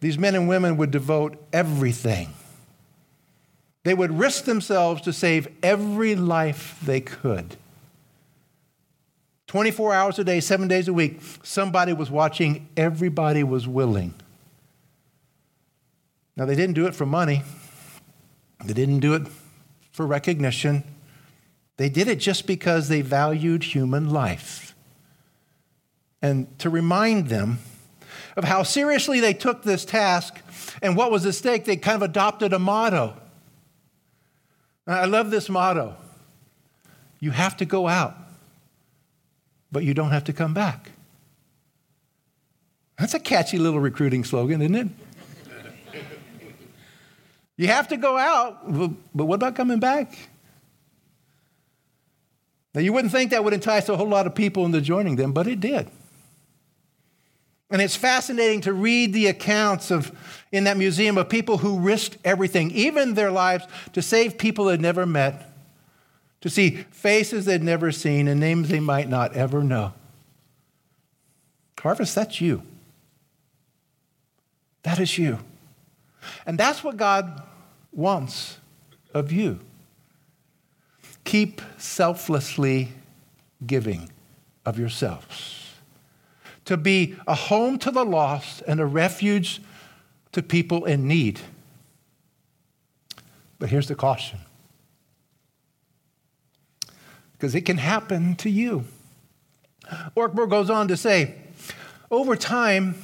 These 0.04 0.18
men 0.18 0.34
and 0.34 0.46
women 0.46 0.76
would 0.76 0.90
devote 0.90 1.42
everything. 1.50 2.28
They 3.84 3.94
would 3.94 4.18
risk 4.18 4.44
themselves 4.44 5.00
to 5.00 5.14
save 5.14 5.48
every 5.62 6.14
life 6.14 6.78
they 6.84 7.00
could. 7.00 7.56
24 9.46 9.94
hours 9.94 10.18
a 10.18 10.24
day, 10.24 10.40
seven 10.40 10.68
days 10.68 10.88
a 10.88 10.92
week, 10.92 11.22
somebody 11.42 11.94
was 11.94 12.10
watching, 12.10 12.68
everybody 12.76 13.42
was 13.42 13.66
willing. 13.66 14.12
Now, 16.36 16.44
they 16.44 16.54
didn't 16.54 16.74
do 16.74 16.86
it 16.86 16.94
for 16.94 17.06
money, 17.06 17.42
they 18.62 18.74
didn't 18.74 19.00
do 19.00 19.14
it 19.14 19.26
for 19.90 20.06
recognition. 20.06 20.84
They 21.78 21.88
did 21.88 22.08
it 22.08 22.16
just 22.16 22.46
because 22.46 22.88
they 22.90 23.00
valued 23.00 23.64
human 23.64 24.10
life. 24.10 24.74
And 26.20 26.58
to 26.58 26.68
remind 26.68 27.28
them 27.28 27.60
of 28.36 28.44
how 28.44 28.62
seriously 28.62 29.20
they 29.20 29.34
took 29.34 29.62
this 29.62 29.84
task 29.84 30.40
and 30.82 30.96
what 30.96 31.10
was 31.10 31.24
at 31.26 31.34
stake, 31.34 31.64
they 31.64 31.76
kind 31.76 31.96
of 31.96 32.02
adopted 32.02 32.52
a 32.52 32.58
motto. 32.58 33.14
I 34.86 35.06
love 35.06 35.30
this 35.30 35.48
motto 35.48 35.96
you 37.24 37.30
have 37.30 37.56
to 37.56 37.64
go 37.64 37.88
out, 37.88 38.14
but 39.72 39.82
you 39.82 39.94
don't 39.94 40.10
have 40.10 40.24
to 40.24 40.34
come 40.34 40.52
back. 40.52 40.90
That's 42.98 43.14
a 43.14 43.18
catchy 43.18 43.56
little 43.56 43.80
recruiting 43.80 44.24
slogan, 44.24 44.60
isn't 44.60 44.74
it? 44.74 44.88
you 47.56 47.68
have 47.68 47.88
to 47.88 47.96
go 47.96 48.18
out, 48.18 48.70
but 49.14 49.24
what 49.24 49.36
about 49.36 49.56
coming 49.56 49.80
back? 49.80 50.18
Now, 52.74 52.82
you 52.82 52.92
wouldn't 52.92 53.10
think 53.10 53.30
that 53.30 53.42
would 53.42 53.54
entice 53.54 53.88
a 53.88 53.96
whole 53.96 54.08
lot 54.08 54.26
of 54.26 54.34
people 54.34 54.66
into 54.66 54.82
joining 54.82 55.16
them, 55.16 55.32
but 55.32 55.46
it 55.46 55.60
did. 55.60 55.88
And 57.70 57.80
it's 57.80 57.96
fascinating 57.96 58.60
to 58.62 58.72
read 58.72 59.12
the 59.12 59.26
accounts 59.26 59.90
of 59.90 60.12
in 60.52 60.64
that 60.64 60.76
museum 60.76 61.18
of 61.18 61.28
people 61.28 61.58
who 61.58 61.78
risked 61.78 62.18
everything, 62.24 62.70
even 62.70 63.14
their 63.14 63.30
lives, 63.30 63.64
to 63.92 64.02
save 64.02 64.38
people 64.38 64.66
they'd 64.66 64.80
never 64.80 65.06
met, 65.06 65.50
to 66.40 66.50
see 66.50 66.70
faces 66.90 67.46
they'd 67.46 67.62
never 67.62 67.90
seen 67.90 68.28
and 68.28 68.38
names 68.38 68.68
they 68.68 68.80
might 68.80 69.08
not 69.08 69.34
ever 69.34 69.64
know. 69.64 69.92
Harvest, 71.80 72.14
that's 72.14 72.40
you. 72.40 72.62
That 74.84 74.98
is 74.98 75.18
you. 75.18 75.38
And 76.46 76.56
that's 76.56 76.82
what 76.82 76.96
God 76.96 77.42
wants 77.92 78.58
of 79.12 79.30
you. 79.30 79.60
Keep 81.24 81.60
selflessly 81.76 82.92
giving 83.66 84.10
of 84.64 84.78
yourselves 84.78 85.63
to 86.64 86.76
be 86.76 87.16
a 87.26 87.34
home 87.34 87.78
to 87.78 87.90
the 87.90 88.04
lost 88.04 88.62
and 88.66 88.80
a 88.80 88.86
refuge 88.86 89.60
to 90.32 90.42
people 90.42 90.84
in 90.84 91.06
need. 91.06 91.40
But 93.58 93.70
here's 93.70 93.88
the 93.88 93.94
caution 93.94 94.40
because 97.32 97.54
it 97.54 97.62
can 97.62 97.78
happen 97.78 98.36
to 98.36 98.48
you. 98.48 98.84
Ortberg 100.16 100.48
goes 100.48 100.70
on 100.70 100.88
to 100.88 100.96
say, 100.96 101.34
over 102.10 102.36
time, 102.36 102.94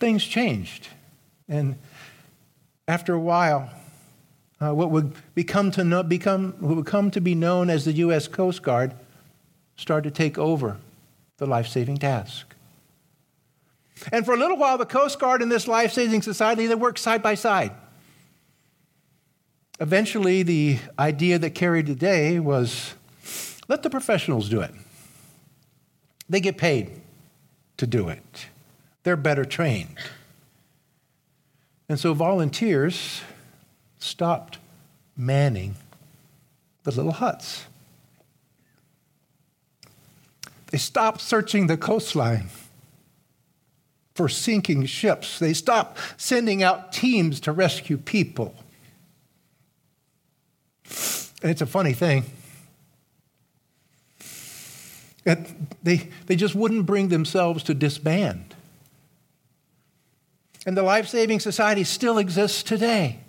things 0.00 0.24
changed. 0.24 0.88
And 1.48 1.76
after 2.88 3.14
a 3.14 3.20
while, 3.20 3.70
uh, 4.60 4.74
what 4.74 4.90
would 4.90 5.14
become 5.34 5.70
to 5.72 5.84
know, 5.84 6.02
become 6.02 6.54
what 6.58 6.76
would 6.76 6.86
come 6.86 7.10
to 7.12 7.20
be 7.20 7.34
known 7.34 7.70
as 7.70 7.84
the 7.84 7.92
U.S. 7.92 8.28
Coast 8.28 8.62
Guard 8.62 8.94
started 9.76 10.12
to 10.12 10.16
take 10.16 10.36
over 10.36 10.78
the 11.36 11.46
life-saving 11.46 11.98
task. 11.98 12.54
And 14.12 14.24
for 14.24 14.34
a 14.34 14.36
little 14.36 14.56
while, 14.56 14.78
the 14.78 14.86
Coast 14.86 15.18
Guard 15.18 15.42
and 15.42 15.50
this 15.50 15.68
life 15.68 15.92
saving 15.92 16.22
society, 16.22 16.66
they 16.66 16.74
worked 16.74 16.98
side 16.98 17.22
by 17.22 17.34
side. 17.34 17.72
Eventually, 19.78 20.42
the 20.42 20.78
idea 20.98 21.38
that 21.38 21.50
carried 21.50 21.86
the 21.86 21.94
day 21.94 22.38
was 22.38 22.94
let 23.68 23.82
the 23.82 23.90
professionals 23.90 24.48
do 24.48 24.60
it. 24.60 24.72
They 26.28 26.40
get 26.40 26.58
paid 26.58 27.00
to 27.78 27.86
do 27.86 28.08
it, 28.08 28.46
they're 29.02 29.16
better 29.16 29.44
trained. 29.44 29.96
And 31.88 31.98
so 31.98 32.14
volunteers 32.14 33.20
stopped 33.98 34.58
manning 35.16 35.74
the 36.84 36.92
little 36.92 37.12
huts. 37.12 37.64
They 40.70 40.78
stopped 40.78 41.20
searching 41.20 41.66
the 41.66 41.76
coastline 41.76 42.48
for 44.20 44.28
sinking 44.28 44.84
ships. 44.84 45.38
They 45.38 45.54
stopped 45.54 45.98
sending 46.18 46.62
out 46.62 46.92
teams 46.92 47.40
to 47.40 47.52
rescue 47.52 47.96
people. 47.96 48.54
And 51.42 51.50
it's 51.50 51.62
a 51.62 51.66
funny 51.66 51.94
thing. 51.94 52.24
They, 55.24 56.10
they 56.26 56.36
just 56.36 56.54
wouldn't 56.54 56.84
bring 56.84 57.08
themselves 57.08 57.62
to 57.62 57.72
disband. 57.72 58.54
And 60.66 60.76
the 60.76 60.82
Life 60.82 61.08
Saving 61.08 61.40
Society 61.40 61.84
still 61.84 62.18
exists 62.18 62.62
today. 62.62 63.20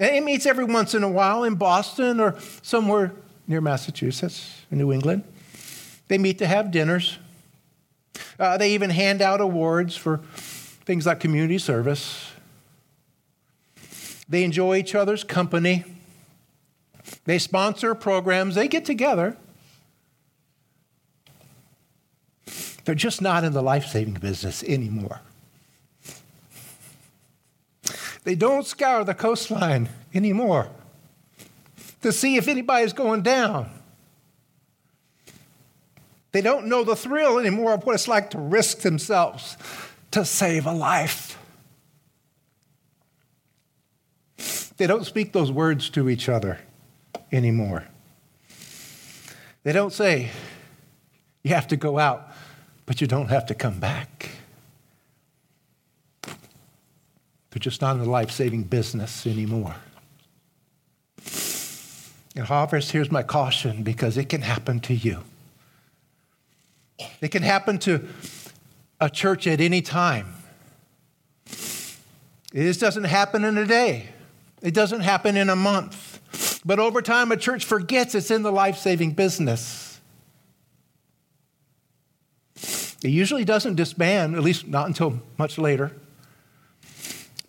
And 0.00 0.16
it 0.16 0.24
meets 0.24 0.46
every 0.46 0.64
once 0.64 0.96
in 0.96 1.04
a 1.04 1.08
while 1.08 1.44
in 1.44 1.54
Boston 1.54 2.18
or 2.18 2.34
somewhere 2.62 3.12
near 3.46 3.60
Massachusetts, 3.60 4.62
New 4.72 4.92
England. 4.92 5.22
They 6.08 6.18
meet 6.18 6.38
to 6.38 6.48
have 6.48 6.72
dinners. 6.72 7.18
Uh, 8.38 8.56
they 8.56 8.72
even 8.72 8.90
hand 8.90 9.20
out 9.20 9.40
awards 9.40 9.96
for 9.96 10.18
things 10.84 11.06
like 11.06 11.20
community 11.20 11.58
service. 11.58 12.30
They 14.28 14.44
enjoy 14.44 14.76
each 14.76 14.94
other's 14.94 15.24
company. 15.24 15.84
They 17.24 17.38
sponsor 17.38 17.94
programs. 17.94 18.54
They 18.54 18.68
get 18.68 18.84
together. 18.84 19.36
They're 22.84 22.94
just 22.94 23.20
not 23.20 23.44
in 23.44 23.52
the 23.52 23.62
life 23.62 23.86
saving 23.86 24.14
business 24.14 24.62
anymore. 24.64 25.20
They 28.24 28.34
don't 28.34 28.66
scour 28.66 29.04
the 29.04 29.14
coastline 29.14 29.88
anymore 30.14 30.70
to 32.02 32.12
see 32.12 32.36
if 32.36 32.48
anybody's 32.48 32.92
going 32.92 33.22
down. 33.22 33.77
They 36.32 36.40
don't 36.40 36.66
know 36.66 36.84
the 36.84 36.96
thrill 36.96 37.38
anymore 37.38 37.74
of 37.74 37.84
what 37.84 37.94
it's 37.94 38.08
like 38.08 38.30
to 38.30 38.38
risk 38.38 38.80
themselves 38.80 39.56
to 40.10 40.24
save 40.24 40.66
a 40.66 40.72
life. 40.72 41.38
They 44.76 44.86
don't 44.86 45.04
speak 45.04 45.32
those 45.32 45.50
words 45.50 45.90
to 45.90 46.08
each 46.08 46.28
other 46.28 46.58
anymore. 47.32 47.84
They 49.64 49.72
don't 49.72 49.92
say, 49.92 50.30
you 51.42 51.54
have 51.54 51.68
to 51.68 51.76
go 51.76 51.98
out, 51.98 52.32
but 52.86 53.00
you 53.00 53.06
don't 53.06 53.28
have 53.28 53.46
to 53.46 53.54
come 53.54 53.80
back. 53.80 54.30
They're 57.50 57.58
just 57.58 57.80
not 57.80 57.96
in 57.96 58.02
the 58.02 58.08
life 58.08 58.30
saving 58.30 58.64
business 58.64 59.26
anymore. 59.26 59.74
And 62.36 62.46
Harvest, 62.46 62.92
here's 62.92 63.10
my 63.10 63.24
caution 63.24 63.82
because 63.82 64.16
it 64.16 64.28
can 64.28 64.42
happen 64.42 64.78
to 64.80 64.94
you. 64.94 65.24
It 67.20 67.28
can 67.30 67.42
happen 67.42 67.78
to 67.80 68.06
a 69.00 69.08
church 69.08 69.46
at 69.46 69.60
any 69.60 69.82
time. 69.82 70.34
It 72.52 72.78
doesn't 72.80 73.04
happen 73.04 73.44
in 73.44 73.58
a 73.58 73.66
day, 73.66 74.08
it 74.62 74.74
doesn't 74.74 75.00
happen 75.00 75.36
in 75.36 75.50
a 75.50 75.56
month. 75.56 76.06
But 76.64 76.78
over 76.78 77.00
time, 77.00 77.32
a 77.32 77.36
church 77.36 77.64
forgets 77.64 78.14
it's 78.14 78.30
in 78.30 78.42
the 78.42 78.52
life 78.52 78.76
saving 78.78 79.12
business. 79.12 80.00
It 83.02 83.10
usually 83.10 83.44
doesn't 83.44 83.76
disband, 83.76 84.34
at 84.34 84.42
least 84.42 84.66
not 84.66 84.88
until 84.88 85.20
much 85.38 85.56
later. 85.56 85.92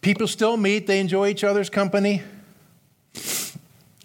People 0.02 0.28
still 0.28 0.58
meet, 0.58 0.86
they 0.86 1.00
enjoy 1.00 1.28
each 1.28 1.44
other's 1.44 1.70
company, 1.70 2.22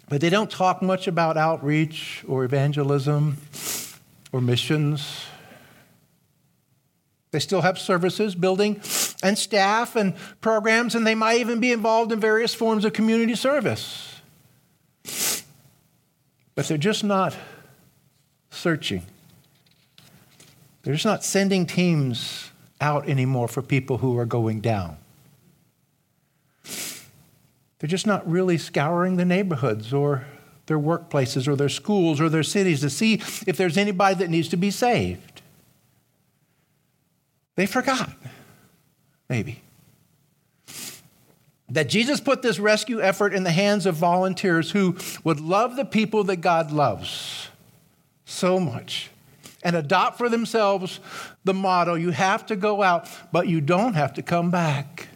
but 0.09 0.21
they 0.21 0.29
don't 0.29 0.49
talk 0.49 0.81
much 0.81 1.07
about 1.07 1.37
outreach 1.37 2.23
or 2.27 2.43
evangelism 2.43 3.37
or 4.31 4.41
missions. 4.41 5.24
They 7.35 7.39
still 7.39 7.63
have 7.63 7.77
services, 7.77 8.33
building, 8.33 8.79
and 9.21 9.37
staff 9.37 9.97
and 9.97 10.13
programs, 10.39 10.95
and 10.95 11.05
they 11.05 11.15
might 11.15 11.41
even 11.41 11.59
be 11.59 11.73
involved 11.73 12.13
in 12.13 12.19
various 12.21 12.55
forms 12.55 12.85
of 12.85 12.93
community 12.93 13.35
service. 13.35 14.21
But 16.55 16.69
they're 16.69 16.77
just 16.77 17.03
not 17.03 17.35
searching. 18.51 19.01
They're 20.83 20.93
just 20.93 21.05
not 21.05 21.25
sending 21.25 21.65
teams 21.65 22.51
out 22.79 23.09
anymore 23.09 23.49
for 23.49 23.61
people 23.61 23.97
who 23.97 24.17
are 24.17 24.25
going 24.25 24.61
down. 24.61 24.95
They're 26.63 27.89
just 27.89 28.07
not 28.07 28.25
really 28.31 28.57
scouring 28.57 29.17
the 29.17 29.25
neighborhoods 29.25 29.91
or 29.91 30.25
their 30.67 30.79
workplaces 30.79 31.49
or 31.49 31.57
their 31.57 31.67
schools 31.67 32.21
or 32.21 32.29
their 32.29 32.43
cities 32.43 32.79
to 32.79 32.89
see 32.89 33.15
if 33.45 33.57
there's 33.57 33.77
anybody 33.77 34.15
that 34.15 34.29
needs 34.29 34.47
to 34.47 34.57
be 34.57 34.71
saved. 34.71 35.34
They 37.55 37.65
forgot, 37.65 38.11
maybe, 39.29 39.61
that 41.69 41.87
Jesus 41.89 42.19
put 42.19 42.41
this 42.41 42.59
rescue 42.59 43.01
effort 43.01 43.33
in 43.33 43.43
the 43.43 43.51
hands 43.51 43.85
of 43.85 43.95
volunteers 43.95 44.71
who 44.71 44.97
would 45.23 45.39
love 45.39 45.75
the 45.75 45.85
people 45.85 46.25
that 46.25 46.37
God 46.37 46.71
loves 46.71 47.49
so 48.25 48.59
much 48.59 49.09
and 49.63 49.75
adopt 49.75 50.17
for 50.17 50.29
themselves 50.29 50.99
the 51.43 51.53
motto 51.53 51.95
you 51.95 52.11
have 52.11 52.45
to 52.47 52.55
go 52.55 52.83
out, 52.83 53.09
but 53.31 53.47
you 53.47 53.61
don't 53.61 53.93
have 53.93 54.13
to 54.13 54.21
come 54.21 54.51
back. 54.51 55.07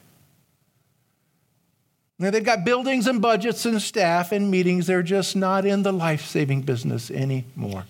Now, 2.17 2.31
they've 2.31 2.43
got 2.43 2.65
buildings 2.65 3.07
and 3.07 3.21
budgets 3.21 3.65
and 3.65 3.81
staff 3.81 4.31
and 4.33 4.51
meetings. 4.51 4.87
They're 4.87 5.03
just 5.03 5.35
not 5.35 5.65
in 5.65 5.83
the 5.83 5.93
life 5.93 6.25
saving 6.25 6.63
business 6.63 7.09
anymore. 7.09 7.85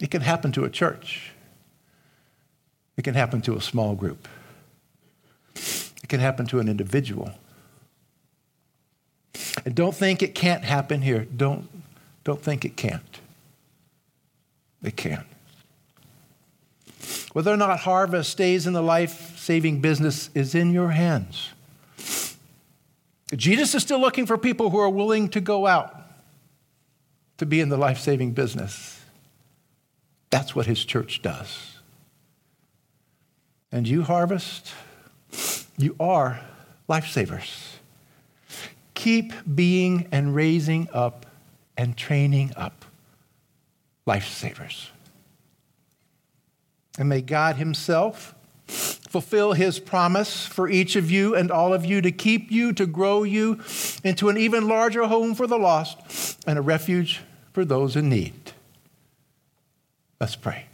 It 0.00 0.10
can 0.10 0.22
happen 0.22 0.50
to 0.52 0.64
a 0.64 0.70
church. 0.70 1.31
It 2.96 3.02
can 3.02 3.14
happen 3.14 3.40
to 3.42 3.56
a 3.56 3.60
small 3.60 3.94
group. 3.94 4.28
It 5.54 6.08
can 6.08 6.20
happen 6.20 6.46
to 6.46 6.58
an 6.58 6.68
individual. 6.68 7.32
And 9.64 9.74
don't 9.74 9.94
think 9.94 10.22
it 10.22 10.34
can't 10.34 10.64
happen 10.64 11.02
here. 11.02 11.26
Don't, 11.36 11.68
don't 12.24 12.42
think 12.42 12.64
it 12.64 12.76
can't. 12.76 13.20
It 14.82 14.96
can. 14.96 15.24
Whether 17.32 17.52
or 17.52 17.56
not 17.56 17.80
Harvest 17.80 18.30
stays 18.30 18.66
in 18.66 18.72
the 18.72 18.82
life 18.82 19.38
saving 19.38 19.80
business 19.80 20.28
is 20.34 20.54
in 20.54 20.72
your 20.72 20.90
hands. 20.90 21.50
Jesus 23.34 23.74
is 23.74 23.82
still 23.82 24.00
looking 24.00 24.26
for 24.26 24.36
people 24.36 24.70
who 24.70 24.78
are 24.78 24.90
willing 24.90 25.28
to 25.30 25.40
go 25.40 25.66
out 25.66 25.96
to 27.38 27.46
be 27.46 27.60
in 27.60 27.70
the 27.70 27.78
life 27.78 27.98
saving 27.98 28.32
business. 28.32 29.00
That's 30.30 30.54
what 30.54 30.66
his 30.66 30.84
church 30.84 31.22
does. 31.22 31.78
And 33.72 33.88
you, 33.88 34.02
Harvest, 34.02 34.72
you 35.78 35.96
are 35.98 36.40
lifesavers. 36.88 37.76
Keep 38.94 39.32
being 39.54 40.08
and 40.12 40.34
raising 40.34 40.88
up 40.92 41.24
and 41.76 41.96
training 41.96 42.52
up 42.54 42.84
lifesavers. 44.06 44.88
And 46.98 47.08
may 47.08 47.22
God 47.22 47.56
Himself 47.56 48.34
fulfill 48.66 49.54
His 49.54 49.78
promise 49.78 50.46
for 50.46 50.68
each 50.68 50.94
of 50.94 51.10
you 51.10 51.34
and 51.34 51.50
all 51.50 51.72
of 51.72 51.84
you 51.86 52.02
to 52.02 52.12
keep 52.12 52.50
you, 52.50 52.72
to 52.74 52.86
grow 52.86 53.22
you 53.22 53.60
into 54.04 54.28
an 54.28 54.36
even 54.36 54.68
larger 54.68 55.04
home 55.04 55.34
for 55.34 55.46
the 55.46 55.58
lost 55.58 56.38
and 56.46 56.58
a 56.58 56.62
refuge 56.62 57.22
for 57.52 57.64
those 57.64 57.96
in 57.96 58.10
need. 58.10 58.52
Let's 60.20 60.36
pray. 60.36 60.66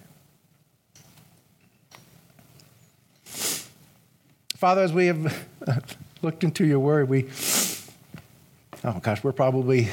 Father, 4.59 4.83
as 4.83 4.92
we 4.92 5.07
have 5.07 5.47
looked 6.23 6.42
into 6.42 6.66
your 6.66 6.81
word, 6.81 7.09
we, 7.09 7.29
oh 8.83 8.99
gosh, 8.99 9.23
we're 9.23 9.31
probably 9.31 9.87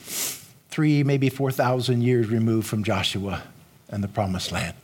three, 0.00 1.04
maybe 1.04 1.28
4,000 1.28 2.02
years 2.02 2.26
removed 2.26 2.66
from 2.66 2.82
Joshua 2.82 3.44
and 3.88 4.02
the 4.02 4.08
promised 4.08 4.50
land. 4.50 4.74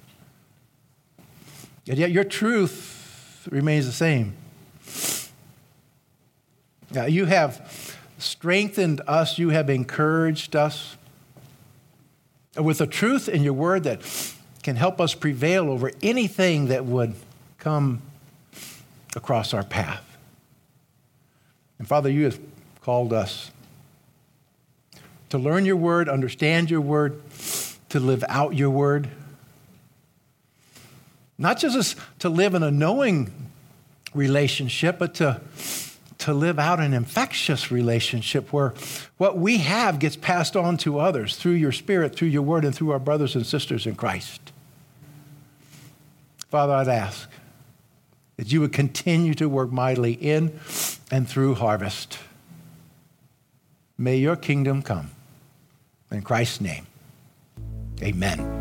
And 1.89 1.99
yet 1.99 2.13
your 2.13 2.23
truth 2.23 3.49
remains 3.51 3.87
the 3.87 3.93
same. 3.93 4.37
Now, 6.93 7.07
you 7.07 7.25
have 7.25 7.99
strengthened 8.19 9.01
us, 9.09 9.37
you 9.37 9.49
have 9.49 9.69
encouraged 9.69 10.55
us 10.55 10.97
with 12.57 12.81
a 12.81 12.87
truth 12.87 13.29
in 13.29 13.43
your 13.43 13.55
word 13.55 13.83
that 13.83 14.01
can 14.63 14.77
help 14.77 15.01
us 15.01 15.15
prevail 15.15 15.71
over 15.71 15.91
anything 16.03 16.69
that 16.69 16.85
would 16.85 17.17
come 17.59 18.03
across 19.17 19.55
our 19.55 19.65
path. 19.65 20.05
And 21.79 21.87
Father, 21.87 22.11
you 22.11 22.25
have 22.25 22.41
called 22.83 23.13
us 23.13 23.51
to 25.31 25.39
learn 25.39 25.65
your 25.65 25.77
word, 25.77 26.09
understand 26.09 26.71
your 26.71 26.81
word, 26.81 27.21
to 27.91 28.01
live 28.01 28.25
out 28.29 28.55
your 28.55 28.71
word. 28.71 29.09
Not 31.37 31.59
just 31.59 31.97
to 32.21 32.29
live 32.29 32.55
in 32.55 32.63
a 32.63 32.71
knowing 32.71 33.31
relationship, 34.15 34.99
but 34.99 35.15
to, 35.17 35.41
to 36.19 36.35
live 36.35 36.59
out 36.59 36.81
an 36.81 36.95
infectious 36.95 37.71
relationship 37.71 38.53
where 38.53 38.75
what 39.19 39.39
we 39.39 39.59
have 39.59 39.99
gets 39.99 40.17
passed 40.17 40.57
on 40.57 40.77
to 40.79 40.99
others 40.99 41.37
through 41.37 41.53
your 41.53 41.73
spirit, 41.73 42.17
through 42.17 42.29
your 42.29 42.43
word, 42.43 42.65
and 42.65 42.75
through 42.75 42.91
our 42.91 42.99
brothers 42.99 43.37
and 43.37 43.47
sisters 43.47 43.87
in 43.87 43.95
Christ. 43.95 44.53
Father, 46.49 46.73
I'd 46.73 46.89
ask 46.89 47.29
that 48.39 48.51
you 48.51 48.61
would 48.63 48.73
continue 48.73 49.35
to 49.35 49.49
work 49.49 49.71
mightily 49.71 50.13
in 50.13 50.59
and 51.11 51.29
through 51.29 51.57
Harvest. 51.57 52.19
May 53.99 54.17
your 54.17 54.37
kingdom 54.37 54.81
come. 54.81 55.11
In 56.11 56.23
Christ's 56.23 56.63
name, 56.63 56.87
amen. 58.01 58.58